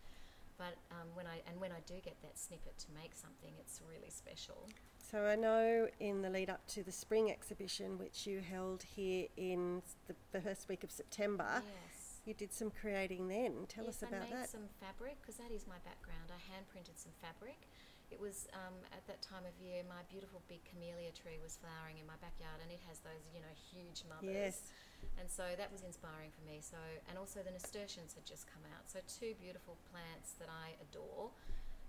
But 0.57 0.77
um, 0.93 1.09
when 1.15 1.25
I 1.27 1.41
and 1.49 1.59
when 1.61 1.73
I 1.73 1.81
do 1.87 1.95
get 2.05 2.21
that 2.21 2.39
snippet 2.39 2.77
to 2.85 2.87
make 2.93 3.15
something, 3.15 3.53
it's 3.59 3.81
really 3.89 4.11
special. 4.11 4.69
So 5.11 5.25
I 5.25 5.35
know 5.35 5.89
in 6.01 6.21
the 6.21 6.29
lead 6.29 6.51
up 6.51 6.67
to 6.69 6.83
the 6.83 6.93
spring 6.93 7.31
exhibition, 7.31 7.99
which 7.99 8.27
you 8.27 8.41
held 8.41 8.83
here 8.83 9.27
in 9.37 9.81
the, 10.07 10.15
the 10.33 10.41
first 10.41 10.69
week 10.69 10.85
of 10.85 10.91
September, 10.91 11.63
yes. 11.65 12.00
You 12.25 12.35
did 12.35 12.53
some 12.53 12.71
creating 12.71 13.29
then. 13.29 13.65
Tell 13.69 13.85
yes, 13.89 14.03
us 14.03 14.09
about 14.09 14.29
that. 14.29 14.29
I 14.29 14.35
made 14.35 14.45
that. 14.45 14.51
some 14.51 14.69
fabric 14.81 15.17
because 15.21 15.37
that 15.41 15.51
is 15.51 15.67
my 15.67 15.81
background. 15.87 16.29
I 16.29 16.41
hand 16.53 16.69
printed 16.69 16.99
some 16.99 17.13
fabric. 17.21 17.69
It 18.11 18.19
was 18.19 18.51
um, 18.59 18.75
at 18.91 19.07
that 19.07 19.23
time 19.23 19.47
of 19.47 19.55
year. 19.63 19.87
My 19.87 20.03
beautiful 20.11 20.43
big 20.51 20.67
camellia 20.67 21.15
tree 21.15 21.39
was 21.39 21.55
flowering 21.63 22.03
in 22.03 22.07
my 22.11 22.19
backyard, 22.19 22.59
and 22.59 22.67
it 22.75 22.83
has 22.91 22.99
those, 23.07 23.23
you 23.31 23.39
know, 23.39 23.55
huge 23.71 24.03
mothers. 24.11 24.35
Yes. 24.35 24.75
And 25.17 25.31
so 25.31 25.47
that 25.55 25.71
was 25.71 25.87
inspiring 25.87 26.35
for 26.35 26.43
me. 26.43 26.59
So, 26.59 26.77
and 27.07 27.15
also 27.15 27.41
the 27.41 27.55
nasturtiums 27.55 28.19
had 28.19 28.27
just 28.27 28.51
come 28.51 28.67
out. 28.75 28.91
So 28.91 28.99
two 29.07 29.39
beautiful 29.39 29.79
plants 29.95 30.35
that 30.43 30.51
I 30.51 30.75
adore. 30.83 31.31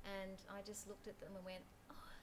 And 0.01 0.41
I 0.49 0.65
just 0.65 0.89
looked 0.89 1.05
at 1.05 1.17
them 1.21 1.33
and 1.37 1.45
went, 1.45 1.61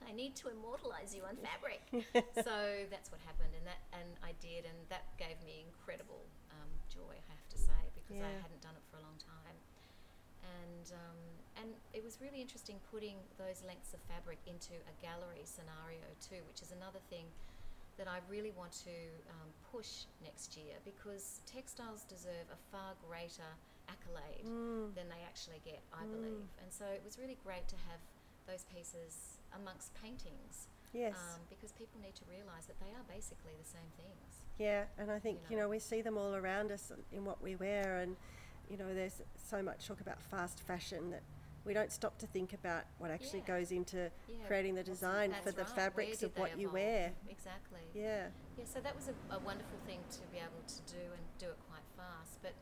I 0.07 0.13
need 0.13 0.37
to 0.43 0.49
immortalize 0.49 1.15
you 1.15 1.23
on 1.25 1.37
fabric. 1.41 1.83
so 2.45 2.57
that's 2.91 3.11
what 3.11 3.21
happened, 3.27 3.53
and 3.57 3.65
that 3.67 3.81
and 3.93 4.09
I 4.23 4.33
did, 4.39 4.65
and 4.69 4.77
that 4.89 5.05
gave 5.19 5.37
me 5.45 5.65
incredible 5.67 6.23
um, 6.55 6.71
joy, 6.89 7.15
I 7.19 7.33
have 7.35 7.49
to 7.51 7.59
say, 7.59 7.81
because 7.95 8.21
I 8.23 8.31
hadn't 8.43 8.63
done 8.63 8.77
it 8.79 8.85
for 8.91 8.99
a 8.99 9.05
long 9.05 9.19
time. 9.21 9.57
And 10.45 10.87
um, 10.95 11.19
and 11.61 11.69
it 11.93 12.03
was 12.05 12.19
really 12.23 12.41
interesting 12.41 12.79
putting 12.95 13.19
those 13.37 13.61
lengths 13.67 13.93
of 13.93 14.01
fabric 14.07 14.39
into 14.47 14.79
a 14.87 14.95
gallery 15.03 15.43
scenario 15.45 16.07
too, 16.23 16.41
which 16.47 16.63
is 16.63 16.71
another 16.73 17.03
thing 17.11 17.27
that 17.99 18.07
I 18.07 18.23
really 18.31 18.55
want 18.55 18.71
to 18.87 18.95
um, 19.35 19.51
push 19.75 20.07
next 20.23 20.55
year 20.57 20.79
because 20.87 21.43
textiles 21.51 22.07
deserve 22.07 22.47
a 22.55 22.59
far 22.71 22.95
greater 23.03 23.51
accolade 23.91 24.47
Mm. 24.47 24.95
than 24.95 25.09
they 25.11 25.19
actually 25.27 25.59
get, 25.67 25.83
I 25.93 26.07
believe. 26.07 26.47
And 26.63 26.71
so 26.71 26.85
it 26.87 27.03
was 27.05 27.19
really 27.19 27.37
great 27.43 27.67
to 27.69 27.77
have 27.91 27.99
those 28.47 28.63
pieces 28.71 29.38
amongst 29.55 29.95
paintings 29.95 30.69
Yes. 30.93 31.15
um, 31.17 31.41
because 31.51 31.73
people 31.73 32.01
need 32.01 32.15
to 32.17 32.25
realise 32.31 32.67
that 32.67 32.81
they 32.81 32.93
are 32.97 33.05
basically 33.09 33.53
the 33.61 33.69
same 33.69 33.91
things. 33.97 34.41
yeah, 34.59 34.85
and 34.99 35.11
I 35.11 35.19
think, 35.19 35.39
you 35.49 35.51
you 35.51 35.57
know. 35.57 35.65
know, 35.65 35.69
we 35.69 35.79
see 35.79 36.01
them 36.03 36.17
all 36.17 36.35
around 36.35 36.73
us 36.73 36.91
in 37.13 37.25
what 37.25 37.43
we 37.43 37.57
wear, 37.57 37.99
and, 37.99 38.17
you 38.71 38.77
know, 38.77 38.93
there's 38.95 39.21
so 39.37 39.63
much 39.63 39.87
talk 39.87 40.01
about 40.01 40.21
fast 40.23 40.61
fashion 40.61 41.11
that 41.11 41.23
we 41.65 41.75
don't 41.75 41.93
stop 41.93 42.17
to 42.19 42.27
think 42.27 42.55
about 42.55 42.85
what 42.99 43.11
actually 43.11 43.41
Yeah. 43.41 43.55
goes 43.61 43.71
into 43.73 44.11
Yeah, 44.27 44.47
creating 44.47 44.75
the 44.75 44.83
design 44.83 45.35
for 45.43 45.53
the 45.53 45.65
right. 45.65 45.71
fabrics 45.77 46.23
of 46.23 46.37
what 46.39 46.59
you 46.59 46.71
wear. 46.71 47.13
Exactly. 47.29 47.81
Yeah. 47.95 48.29
Yeah, 48.57 48.65
so 48.65 48.81
that 48.81 48.97
was 48.97 49.09
a, 49.09 49.15
a 49.35 49.39
wonderful 49.41 49.79
thing 49.87 50.01
to 50.13 50.21
be 50.33 50.39
able 50.39 50.63
to 50.67 50.81
do 50.91 51.03
and 51.13 51.23
do 51.39 51.47
it 51.51 51.59
quite 51.69 51.85
fast. 51.97 52.39
But 52.43 52.55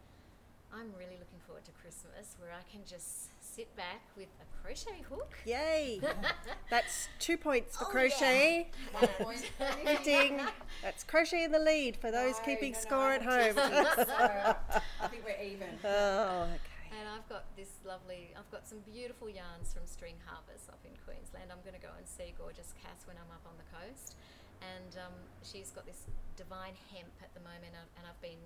I'm 0.73 0.93
really 0.99 1.17
looking 1.19 1.39
forward 1.47 1.65
to 1.67 1.71
Christmas 1.73 2.35
where 2.41 2.51
I 2.53 2.63
can 2.71 2.83
just 2.85 3.31
sit 3.57 3.75
back 3.75 4.03
with 4.19 4.29
a 4.43 4.45
crochet 4.61 5.01
hook. 5.09 5.33
Yay! 5.47 5.99
That's 6.71 7.09
two 7.19 7.39
points 7.39 7.75
for 7.75 7.87
Oh, 7.87 7.89
crochet. 7.89 8.69
One 8.93 9.09
point. 9.19 9.51
Ding! 10.05 10.43
That's 10.83 11.05
crochet 11.05 11.45
in 11.45 11.53
the 11.53 11.59
lead 11.59 11.97
for 11.97 12.11
those 12.11 12.37
No, 12.37 12.45
keeping 12.45 12.73
no, 12.73 12.79
no, 12.79 12.83
score 12.85 13.09
I'm 13.17 13.23
at 13.23 13.25
home. 13.25 13.55
so 13.57 14.57
I 15.01 15.09
think 15.09 15.25
we're 15.25 15.41
even. 15.43 15.69
oh, 15.89 16.53
okay. 16.53 16.93
And 17.01 17.09
I've 17.09 17.27
got 17.33 17.45
this 17.57 17.81
lovely, 17.89 18.29
I've 18.37 18.51
got 18.53 18.69
some 18.69 18.85
beautiful 18.85 19.31
yarns 19.31 19.73
from 19.73 19.87
String 19.89 20.21
Harvest 20.29 20.69
up 20.69 20.81
in 20.85 20.93
Queensland. 21.09 21.49
I'm 21.49 21.65
going 21.65 21.81
to 21.81 21.81
go 21.81 21.93
and 21.97 22.05
see 22.07 22.37
gorgeous 22.37 22.77
Cass 22.77 23.09
when 23.09 23.17
I'm 23.17 23.33
up 23.33 23.45
on 23.49 23.57
the 23.57 23.69
coast. 23.73 24.17
And 24.61 25.01
um, 25.01 25.17
she's 25.41 25.73
got 25.73 25.87
this 25.89 26.05
divine 26.37 26.77
hemp 26.93 27.13
at 27.25 27.33
the 27.33 27.41
moment, 27.41 27.73
and 27.73 27.89
and 27.97 28.05
I've 28.05 28.21
been 28.21 28.41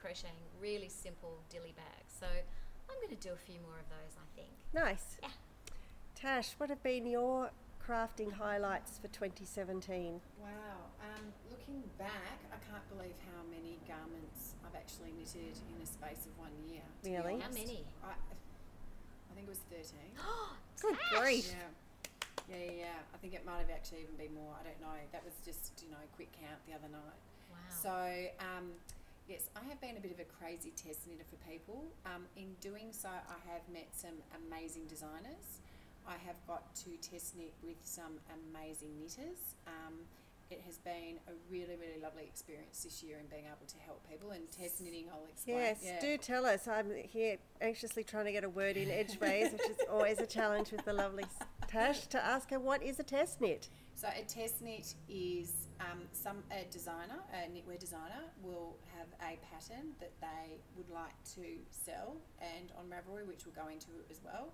crocheting 0.00 0.36
really 0.60 0.88
simple 0.88 1.40
dilly 1.48 1.72
bags. 1.76 2.12
So 2.20 2.28
I'm 2.90 2.96
going 2.96 3.16
to 3.16 3.22
do 3.28 3.32
a 3.32 3.36
few 3.36 3.60
more 3.60 3.78
of 3.78 3.88
those, 3.88 4.14
I 4.16 4.26
think. 4.36 4.52
Nice. 4.72 5.18
Yeah. 5.22 5.28
Tash, 6.14 6.54
what 6.58 6.70
have 6.70 6.82
been 6.82 7.06
your 7.06 7.50
crafting 7.82 8.32
highlights 8.32 8.98
for 8.98 9.08
2017? 9.08 10.20
Wow. 10.40 10.48
Um, 11.00 11.24
looking 11.50 11.82
back, 11.98 12.40
I 12.52 12.58
can't 12.70 12.86
believe 12.88 13.14
how 13.28 13.42
many 13.50 13.78
garments 13.86 14.54
I've 14.64 14.74
actually 14.74 15.12
knitted 15.18 15.58
in 15.74 15.82
a 15.82 15.86
space 15.86 16.26
of 16.26 16.32
one 16.38 16.52
year. 16.68 16.84
Really? 17.04 17.40
How 17.40 17.50
many? 17.50 17.84
I, 18.02 18.12
I 18.16 19.32
think 19.34 19.46
it 19.46 19.50
was 19.50 19.64
13. 19.70 20.00
Good 20.80 20.96
grief. 21.20 21.52
Yeah. 21.52 21.68
Yeah, 22.48 22.56
yeah, 22.56 22.72
yeah. 22.88 23.14
I 23.14 23.16
think 23.18 23.32
it 23.34 23.44
might 23.46 23.58
have 23.58 23.70
actually 23.72 24.04
even 24.04 24.16
been 24.16 24.34
more. 24.34 24.52
I 24.60 24.64
don't 24.64 24.80
know. 24.80 25.00
That 25.12 25.24
was 25.24 25.32
just, 25.44 25.72
you 25.82 25.90
know, 25.90 26.00
a 26.00 26.10
quick 26.16 26.28
count 26.32 26.60
the 26.68 26.74
other 26.76 26.88
night. 26.92 27.20
Wow. 27.48 27.72
So, 27.72 27.96
um, 28.40 28.68
yes, 29.28 29.48
I 29.56 29.66
have 29.68 29.80
been 29.80 29.96
a 29.96 30.00
bit 30.00 30.12
of 30.12 30.20
a 30.20 30.24
crazy 30.24 30.72
test 30.76 31.06
knitter 31.06 31.24
for 31.28 31.36
people. 31.48 31.84
Um, 32.06 32.24
in 32.36 32.54
doing 32.60 32.88
so, 32.92 33.08
I 33.08 33.52
have 33.52 33.62
met 33.72 33.88
some 33.92 34.16
amazing 34.46 34.86
designers. 34.88 35.60
I 36.06 36.16
have 36.26 36.36
got 36.46 36.74
to 36.84 36.90
test 37.00 37.36
knit 37.36 37.54
with 37.62 37.76
some 37.82 38.20
amazing 38.28 38.98
knitters. 38.98 39.56
Um, 39.66 39.94
it 40.50 40.60
has 40.66 40.76
been 40.78 41.18
a 41.26 41.32
really, 41.50 41.76
really 41.76 42.00
lovely 42.02 42.24
experience 42.24 42.84
this 42.84 43.02
year 43.02 43.16
in 43.18 43.26
being 43.26 43.46
able 43.46 43.66
to 43.66 43.78
help 43.86 44.08
people 44.08 44.30
and 44.32 44.42
test 44.52 44.82
knitting. 44.82 45.06
I'll 45.10 45.26
explain. 45.26 45.56
Yes, 45.56 45.78
yeah. 45.82 46.00
do 46.00 46.18
tell 46.18 46.44
us. 46.44 46.68
I'm 46.68 46.92
here 46.94 47.38
anxiously 47.60 48.04
trying 48.04 48.26
to 48.26 48.32
get 48.32 48.44
a 48.44 48.48
word 48.50 48.76
in 48.76 48.90
edgeways, 48.90 49.52
which 49.52 49.62
is 49.62 49.78
always 49.90 50.20
a 50.20 50.26
challenge 50.26 50.70
with 50.70 50.84
the 50.84 50.92
lovely 50.92 51.24
Tash, 51.66 52.06
to 52.08 52.24
ask 52.24 52.50
her 52.50 52.60
what 52.60 52.82
is 52.82 53.00
a 53.00 53.02
test 53.02 53.40
knit? 53.40 53.68
So 53.94 54.08
a 54.08 54.22
test 54.22 54.62
knit 54.62 54.94
is 55.08 55.63
um, 55.80 56.02
some 56.12 56.42
a 56.50 56.64
designer, 56.70 57.18
a 57.32 57.48
knitwear 57.50 57.78
designer, 57.78 58.30
will 58.42 58.76
have 58.96 59.08
a 59.20 59.38
pattern 59.50 59.92
that 60.00 60.12
they 60.20 60.58
would 60.76 60.90
like 60.90 61.16
to 61.34 61.44
sell 61.70 62.16
and 62.40 62.70
on 62.78 62.86
Ravelry, 62.86 63.26
which 63.26 63.46
we'll 63.46 63.54
go 63.54 63.70
into 63.70 63.90
as 64.10 64.20
well, 64.24 64.52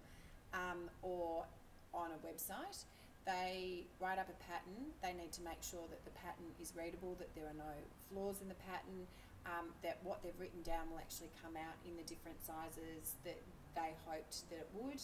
um, 0.55 0.89
or 1.03 1.45
on 1.93 2.11
a 2.13 2.21
website. 2.27 2.85
They 3.27 3.85
write 4.01 4.19
up 4.19 4.29
a 4.29 4.39
pattern. 4.49 4.97
They 5.03 5.13
need 5.13 5.33
to 5.33 5.43
make 5.43 5.63
sure 5.63 5.85
that 5.91 6.05
the 6.05 6.15
pattern 6.17 6.49
is 6.61 6.73
readable, 6.75 7.15
that 7.19 7.29
there 7.35 7.45
are 7.45 7.57
no 7.57 7.75
flaws 8.09 8.41
in 8.41 8.49
the 8.49 8.59
pattern, 8.67 9.05
um, 9.45 9.69
that 9.83 9.99
what 10.03 10.23
they've 10.23 10.39
written 10.39 10.63
down 10.63 10.89
will 10.91 10.99
actually 10.99 11.31
come 11.43 11.57
out 11.57 11.77
in 11.85 11.97
the 11.97 12.07
different 12.09 12.41
sizes 12.45 13.17
that 13.25 13.41
they 13.77 13.93
hoped 14.09 14.49
that 14.51 14.65
it 14.65 14.71
would, 14.75 15.01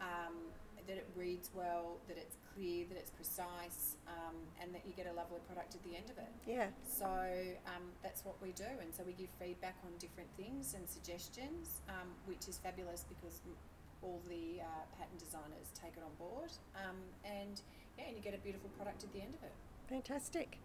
um, 0.00 0.36
that 0.90 0.98
it 0.98 1.06
reads 1.14 1.54
well, 1.54 2.02
that 2.10 2.18
it's 2.18 2.34
clear, 2.50 2.82
that 2.90 2.98
it's 2.98 3.14
precise, 3.14 3.94
um, 4.10 4.34
and 4.58 4.74
that 4.74 4.82
you 4.82 4.90
get 4.98 5.06
a 5.06 5.14
lovely 5.14 5.38
product 5.46 5.78
at 5.78 5.82
the 5.86 5.94
end 5.94 6.10
of 6.10 6.18
it. 6.18 6.26
Yeah. 6.42 6.66
So 6.82 7.06
um, 7.70 7.94
that's 8.02 8.26
what 8.26 8.34
we 8.42 8.50
do, 8.58 8.66
and 8.82 8.90
so 8.90 9.06
we 9.06 9.14
give 9.14 9.30
feedback 9.38 9.78
on 9.86 9.94
different 10.02 10.26
things 10.34 10.74
and 10.74 10.82
suggestions, 10.90 11.78
um, 11.86 12.10
which 12.26 12.50
is 12.50 12.58
fabulous 12.58 13.06
because 13.06 13.38
all 14.02 14.18
the 14.26 14.58
uh, 14.58 14.82
pattern 14.98 15.14
designers 15.14 15.70
take 15.78 15.94
it 15.94 16.02
on 16.02 16.10
board, 16.18 16.50
um, 16.74 16.98
and 17.22 17.62
yeah, 17.94 18.10
and 18.10 18.18
you 18.18 18.22
get 18.22 18.34
a 18.34 18.42
beautiful 18.42 18.68
product 18.74 19.06
at 19.06 19.14
the 19.14 19.22
end 19.22 19.38
of 19.38 19.46
it. 19.46 19.54
Fantastic. 19.90 20.58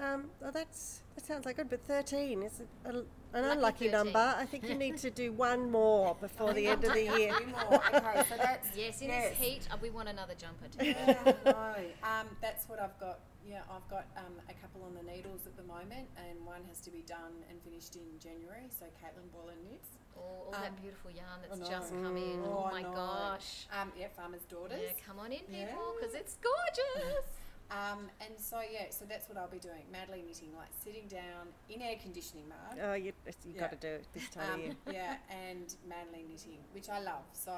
Um, 0.00 0.30
well, 0.40 0.50
that's 0.50 1.02
that 1.14 1.26
sounds 1.26 1.44
like 1.44 1.56
good, 1.58 1.68
but 1.68 1.84
thirteen 1.86 2.42
is 2.42 2.62
a, 2.84 2.88
a, 2.88 2.92
an 2.92 3.04
Lucky 3.34 3.50
unlucky 3.52 3.88
13. 3.90 3.92
number. 3.92 4.34
I 4.38 4.46
think 4.46 4.66
you 4.68 4.74
need 4.74 4.96
to 4.98 5.10
do 5.10 5.30
one 5.32 5.70
more 5.70 6.16
before 6.20 6.54
the 6.54 6.66
end 6.66 6.82
of 6.84 6.94
the 6.94 7.02
year. 7.02 7.32
More. 7.50 7.74
Okay, 7.94 8.22
so 8.28 8.36
that's 8.38 8.68
Yes, 8.76 9.02
in 9.02 9.08
yes. 9.08 9.30
this 9.30 9.38
heat, 9.38 9.68
uh, 9.70 9.76
we 9.82 9.90
want 9.90 10.08
another 10.08 10.32
jumper 10.34 10.66
too. 10.76 10.86
Yeah, 10.86 11.34
no. 11.44 11.74
Um, 12.02 12.26
that's 12.40 12.68
what 12.68 12.80
I've 12.80 12.98
got. 12.98 13.20
Yeah, 13.46 13.60
I've 13.70 13.86
got 13.90 14.06
um, 14.16 14.32
a 14.48 14.54
couple 14.54 14.82
on 14.84 14.94
the 14.94 15.02
needles 15.02 15.42
at 15.46 15.56
the 15.56 15.64
moment, 15.64 16.08
and 16.16 16.44
one 16.46 16.62
has 16.68 16.80
to 16.82 16.90
be 16.90 17.02
done 17.06 17.32
and 17.50 17.60
finished 17.62 17.94
in 17.96 18.06
January. 18.18 18.70
So 18.70 18.86
Caitlin 19.02 19.30
Boylan 19.32 19.58
knits. 19.70 19.88
all, 20.16 20.46
all 20.48 20.54
Um, 20.54 20.62
that 20.62 20.80
beautiful 20.80 21.10
yarn 21.10 21.42
that's 21.46 21.60
I 21.60 21.70
just 21.72 21.90
come 21.92 22.16
in. 22.16 22.40
Oh, 22.46 22.64
Oh, 22.66 22.70
my 22.72 22.82
know. 22.82 22.92
gosh. 22.94 23.66
Um, 23.78 23.92
yeah, 23.98 24.06
Farmer's 24.16 24.44
Daughters. 24.48 24.80
Yeah, 24.82 24.92
come 25.06 25.18
on 25.18 25.32
in, 25.32 25.40
people, 25.40 25.94
because 26.00 26.14
it's 26.14 26.38
gorgeous. 26.40 27.26
Um, 27.72 28.10
and 28.20 28.30
so 28.38 28.60
yeah, 28.60 28.86
so 28.90 29.06
that's 29.08 29.28
what 29.28 29.38
I'll 29.38 29.48
be 29.48 29.58
doing. 29.58 29.82
Madly 29.90 30.22
knitting, 30.26 30.48
like 30.56 30.68
sitting 30.84 31.08
down 31.08 31.48
in 31.70 31.80
air 31.80 31.96
conditioning 32.02 32.44
mug. 32.48 32.78
Oh, 32.82 32.92
you 32.94 33.12
you 33.44 33.54
Yeah. 33.54 33.60
got 33.62 33.70
to 33.70 33.76
do 33.78 33.94
it 33.94 34.06
this 34.12 34.28
time 34.28 34.44
Um, 34.54 34.60
of 34.60 34.60
year. 34.66 34.76
yeah, 34.92 35.16
and 35.30 35.74
madly 35.88 36.24
knitting, 36.28 36.58
which 36.72 36.88
I 36.90 37.00
love. 37.00 37.24
So 37.32 37.56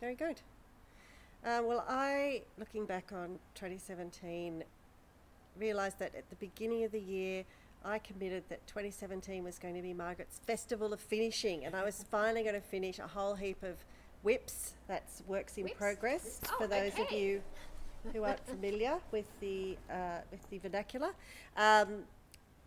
Very 0.00 0.14
good. 0.14 0.40
Uh, 1.42 1.62
well, 1.64 1.84
I, 1.88 2.42
looking 2.58 2.84
back 2.84 3.12
on 3.12 3.38
2017, 3.54 4.62
realised 5.58 5.98
that 5.98 6.14
at 6.14 6.28
the 6.28 6.36
beginning 6.36 6.84
of 6.84 6.92
the 6.92 7.00
year, 7.00 7.44
I 7.82 7.98
committed 7.98 8.44
that 8.50 8.66
2017 8.66 9.42
was 9.42 9.58
going 9.58 9.74
to 9.74 9.80
be 9.82 9.94
Margaret's 9.94 10.38
Festival 10.46 10.92
of 10.92 11.00
Finishing, 11.00 11.64
and 11.64 11.74
I 11.74 11.82
was 11.82 12.04
finally 12.10 12.42
going 12.42 12.54
to 12.54 12.60
finish 12.60 12.98
a 12.98 13.06
whole 13.06 13.34
heap 13.36 13.62
of 13.62 13.76
whips. 14.22 14.74
That's 14.86 15.22
works 15.26 15.56
in 15.56 15.64
Whips? 15.64 15.76
progress 15.78 16.40
Oh, 16.52 16.56
for 16.58 16.66
those 16.66 16.92
of 16.98 17.10
you 17.10 17.40
who 18.12 18.24
aren't 18.24 18.44
familiar 18.46 18.98
with 19.12 19.26
the 19.40 19.76
uh, 19.90 20.18
with 20.30 20.48
the 20.50 20.58
vernacular. 20.58 21.10
Um, 21.56 22.04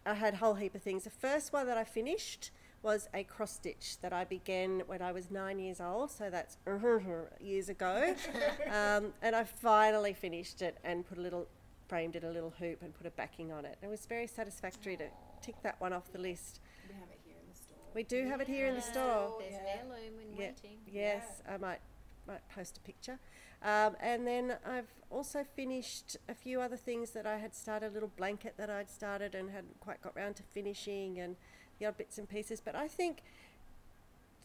I 0.06 0.14
had 0.16 0.34
a 0.36 0.38
whole 0.38 0.56
heap 0.56 0.76
of 0.76 0.82
things. 0.82 1.04
The 1.06 1.10
first 1.10 1.54
one 1.54 1.66
that 1.68 1.78
I 1.78 1.84
finished 1.84 2.52
was 2.82 3.08
a 3.14 3.24
cross 3.24 3.54
stitch 3.54 3.98
that 4.02 4.12
I 4.12 4.26
began 4.26 4.82
when 4.88 5.02
I 5.02 5.14
was 5.14 5.32
nine 5.32 5.58
years 5.60 5.80
old, 5.80 6.12
so 6.12 6.30
that's 6.30 6.58
years 7.40 7.70
ago. 7.70 8.14
um, 8.70 9.14
and 9.22 9.36
I 9.36 9.46
finally 9.46 10.14
finished 10.14 10.62
it 10.62 10.78
and 10.84 11.08
put 11.08 11.18
a 11.18 11.22
little, 11.22 11.48
framed 11.88 12.18
it 12.18 12.26
a 12.26 12.30
little 12.30 12.54
hoop 12.60 12.82
and 12.82 12.94
put 12.94 13.08
a 13.08 13.12
backing 13.12 13.54
on 13.54 13.64
it. 13.64 13.78
It 13.82 13.88
was 13.88 14.06
very 14.06 14.28
satisfactory 14.28 14.98
to 14.98 15.06
tick 15.42 15.56
that 15.64 15.80
one 15.80 15.94
off 15.94 16.12
the 16.12 16.20
list. 16.20 16.60
we 16.90 16.94
have 16.96 17.08
it 17.10 17.20
here 17.26 17.36
in 17.42 17.48
the 17.50 17.56
store. 17.58 17.78
We 17.96 18.04
do 18.04 18.28
have 18.28 18.42
it 18.42 18.48
here 18.48 18.68
in 18.68 18.76
the 18.76 18.82
store. 18.82 19.38
There's 19.40 19.54
Yeah. 19.54 19.60
an 19.60 19.66
heirloom 19.80 20.20
in 20.20 20.38
Yeah. 20.38 20.48
waiting. 20.48 20.80
Yes, 20.86 21.42
I 21.48 21.58
might 21.58 21.80
might 22.28 22.48
post 22.50 22.78
a 22.78 22.80
picture. 22.82 23.20
Um, 23.64 23.96
and 24.02 24.28
then 24.28 24.58
I've 24.66 24.92
also 25.10 25.46
finished 25.56 26.18
a 26.28 26.34
few 26.34 26.60
other 26.60 26.76
things 26.76 27.12
that 27.12 27.26
I 27.26 27.38
had 27.38 27.56
started, 27.56 27.92
a 27.92 27.94
little 27.94 28.12
blanket 28.18 28.56
that 28.58 28.70
I'd 28.70 28.90
started 28.90 29.36
and 29.36 29.50
hadn't 29.50 29.80
quite 29.80 30.02
got 30.02 30.16
round 30.16 30.36
to 30.38 30.44
finishing 30.44 31.20
and 31.20 31.38
the 31.80 31.86
odd 31.86 31.98
bits 31.98 32.18
and 32.18 32.28
pieces. 32.28 32.62
But 32.64 32.76
I 32.76 32.90
think, 32.90 33.24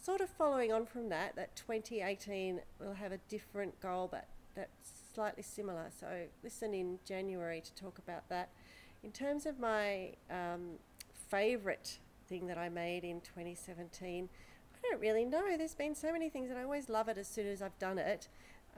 sort 0.01 0.21
of 0.21 0.31
following 0.31 0.73
on 0.73 0.87
from 0.87 1.09
that, 1.09 1.35
that 1.35 1.57
2018 1.57 2.61
will 2.79 2.95
have 2.95 3.11
a 3.11 3.19
different 3.29 3.81
goal, 3.81 4.09
but 4.11 4.29
that's 4.55 4.93
slightly 5.15 5.43
similar. 5.43 5.87
So 5.99 6.27
listen 6.45 6.73
in 6.73 7.01
January 7.05 7.61
to 7.61 7.75
talk 7.75 7.99
about 7.99 8.29
that. 8.29 8.51
In 9.03 9.11
terms 9.11 9.47
of 9.47 9.59
my 9.59 10.13
um, 10.31 10.79
favourite 11.29 11.99
thing 12.29 12.47
that 12.47 12.59
I 12.59 12.69
made 12.69 13.03
in 13.03 13.21
2017, 13.21 14.29
I 14.75 14.89
don't 14.89 15.01
really 15.01 15.25
know. 15.25 15.57
There's 15.57 15.75
been 15.75 15.95
so 15.95 16.13
many 16.13 16.29
things, 16.29 16.51
and 16.51 16.59
I 16.59 16.63
always 16.63 16.89
love 16.89 17.09
it 17.09 17.19
as 17.19 17.27
soon 17.27 17.47
as 17.47 17.63
I've 17.63 17.79
done 17.79 17.99
it. 17.99 18.29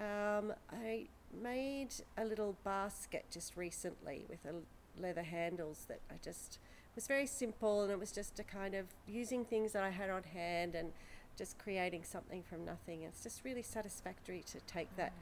Um, 0.01 0.55
I 0.73 1.07
made 1.43 1.91
a 2.17 2.25
little 2.25 2.57
basket 2.65 3.27
just 3.31 3.57
recently 3.57 4.25
with 4.29 4.39
a 4.47 5.01
leather 5.01 5.23
handles 5.23 5.85
that 5.89 6.01
I 6.11 6.15
just 6.23 6.59
was 6.95 7.07
very 7.07 7.27
simple, 7.27 7.83
and 7.83 7.93
it 7.93 7.99
was 7.99 8.11
just 8.11 8.41
a 8.41 8.45
kind 8.45 8.75
of 8.75 8.87
using 9.07 9.45
things 9.45 9.73
that 9.73 9.85
I 9.85 9.91
had 9.91 10.11
on 10.11 10.23
hand 10.25 10.75
and 10.75 10.93
just 11.37 11.59
creating 11.59 12.03
something 12.03 12.43
from 12.43 12.65
nothing. 12.65 13.03
It's 13.03 13.23
just 13.23 13.45
really 13.45 13.63
satisfactory 13.63 14.43
to 14.47 14.61
take 14.61 14.95
that 14.97 15.13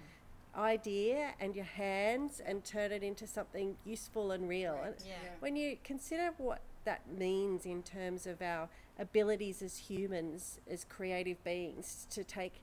idea 0.57 1.35
and 1.41 1.55
your 1.55 1.67
hands 1.67 2.41
and 2.45 2.65
turn 2.65 2.91
it 2.91 3.03
into 3.03 3.27
something 3.27 3.77
useful 3.85 4.31
and 4.31 4.49
real. 4.49 4.81
And 4.83 4.95
Yeah. 5.07 5.15
when 5.41 5.57
you 5.57 5.77
consider 5.85 6.33
what 6.39 6.63
that 6.85 7.07
means 7.09 7.67
in 7.67 7.83
terms 7.83 8.27
of 8.27 8.41
our 8.41 8.69
abilities 8.99 9.61
as 9.61 9.77
humans, 9.77 10.59
as 10.69 10.85
creative 10.85 11.43
beings, 11.45 12.07
to 12.11 12.25
take 12.25 12.63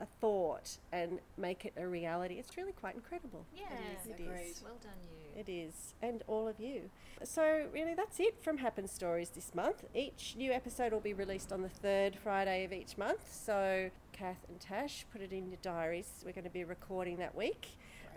a 0.00 0.06
thought 0.20 0.78
and 0.92 1.20
make 1.36 1.64
it 1.64 1.72
a 1.76 1.86
reality, 1.86 2.34
it's 2.34 2.56
really 2.56 2.72
quite 2.72 2.94
incredible. 2.94 3.44
Yeah. 3.54 3.64
is, 4.04 4.06
It 4.10 4.20
is. 4.22 4.62
Well 4.62 4.78
done, 4.82 4.92
you. 5.02 5.40
It 5.40 5.48
is, 5.50 5.94
and 6.02 6.22
all 6.26 6.48
of 6.48 6.58
you. 6.58 6.90
So, 7.22 7.66
really, 7.72 7.94
that's 7.94 8.20
it 8.20 8.42
from 8.42 8.58
Happen 8.58 8.88
Stories 8.88 9.30
this 9.30 9.54
month. 9.54 9.84
Each 9.94 10.34
new 10.36 10.52
episode 10.52 10.92
will 10.92 11.00
be 11.00 11.14
released 11.14 11.52
on 11.52 11.62
the 11.62 11.68
third 11.68 12.16
Friday 12.16 12.64
of 12.64 12.72
each 12.72 12.96
month. 12.96 13.32
So, 13.32 13.90
Kath 14.12 14.44
and 14.48 14.58
Tash, 14.60 15.04
put 15.12 15.20
it 15.20 15.32
in 15.32 15.48
your 15.48 15.58
diaries. 15.62 16.08
We're 16.24 16.32
going 16.32 16.44
to 16.44 16.50
be 16.50 16.64
recording 16.64 17.18
that 17.18 17.34
week. 17.34 17.68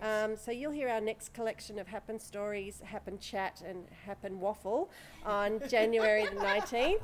Um, 0.01 0.37
so, 0.37 0.51
you'll 0.51 0.71
hear 0.71 0.87
our 0.87 1.01
next 1.01 1.33
collection 1.33 1.77
of 1.77 1.87
Happen 1.87 2.19
Stories, 2.19 2.81
Happen 2.85 3.19
Chat, 3.19 3.61
and 3.67 3.85
Happen 4.05 4.39
Waffle 4.39 4.89
on 5.25 5.59
January 5.69 6.23
the 6.23 6.31
19th. 6.41 7.01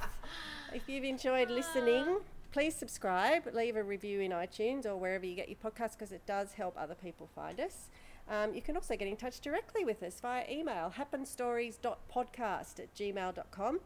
If 0.73 0.87
you've 0.87 1.03
enjoyed 1.03 1.49
listening, 1.49 2.17
please 2.55 2.73
subscribe, 2.73 3.53
leave 3.53 3.75
a 3.75 3.83
review 3.83 4.21
in 4.21 4.31
iTunes 4.31 4.85
or 4.85 4.95
wherever 4.95 5.25
you 5.25 5.35
get 5.35 5.49
your 5.49 5.57
podcasts 5.57 5.91
because 5.91 6.13
it 6.13 6.25
does 6.25 6.53
help 6.53 6.73
other 6.77 6.95
people 6.95 7.27
find 7.35 7.59
us. 7.59 7.89
Um, 8.29 8.53
you 8.53 8.61
can 8.61 8.77
also 8.77 8.95
get 8.95 9.09
in 9.09 9.17
touch 9.17 9.41
directly 9.41 9.83
with 9.83 10.01
us 10.01 10.21
via 10.21 10.45
email, 10.49 10.93
happenstories.podcast 10.97 12.79
at 12.79 12.95
gmail.com. 12.95 13.81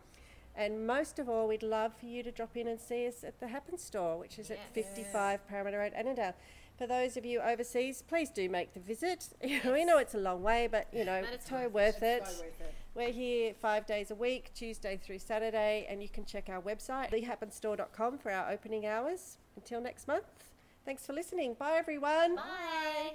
And 0.56 0.86
most 0.86 1.18
of 1.18 1.28
all, 1.28 1.48
we'd 1.48 1.64
love 1.64 1.94
for 2.00 2.06
you 2.06 2.22
to 2.22 2.32
drop 2.32 2.56
in 2.56 2.68
and 2.68 2.80
see 2.80 3.08
us 3.08 3.24
at 3.24 3.40
the 3.40 3.48
Happen 3.48 3.76
Store, 3.80 4.20
which 4.20 4.38
is 4.38 4.52
at 4.52 4.60
55 4.74 5.48
Parramatta 5.48 5.78
Road, 5.80 5.94
Annandale. 5.96 6.36
For 6.78 6.86
those 6.86 7.18
of 7.18 7.26
you 7.26 7.40
overseas, 7.42 8.04
please 8.08 8.30
do 8.30 8.50
make 8.50 8.76
the 8.76 8.80
visit. 8.80 9.30
we 9.66 9.84
know 9.84 9.98
it's 9.98 10.14
a 10.14 10.20
long 10.20 10.44
way, 10.44 10.68
but 10.72 10.86
you 10.94 11.06
know, 11.06 11.24
it's 11.34 11.50
so 11.50 11.56
worth 11.70 11.74
worth 11.74 12.04
it. 12.04 12.28
So 12.28 12.44
worth 12.44 12.62
it. 12.62 12.76
We're 12.96 13.12
here 13.12 13.54
five 13.54 13.86
days 13.86 14.12
a 14.12 14.16
week, 14.16 14.52
Tuesday 14.54 15.00
through 15.02 15.20
Saturday, 15.20 15.86
and 15.90 16.02
you 16.02 16.10
can 16.10 16.26
check 16.26 16.50
our 16.50 16.62
website, 16.62 17.12
thehappenstore.com, 17.12 18.18
for 18.18 18.32
our 18.32 18.52
opening 18.52 18.86
hours. 18.86 19.38
Until 19.56 19.80
next 19.80 20.08
month, 20.08 20.52
thanks 20.86 21.06
for 21.06 21.14
listening. 21.14 21.54
Bye, 21.54 21.76
everyone. 21.78 22.36
Bye. 22.36 23.14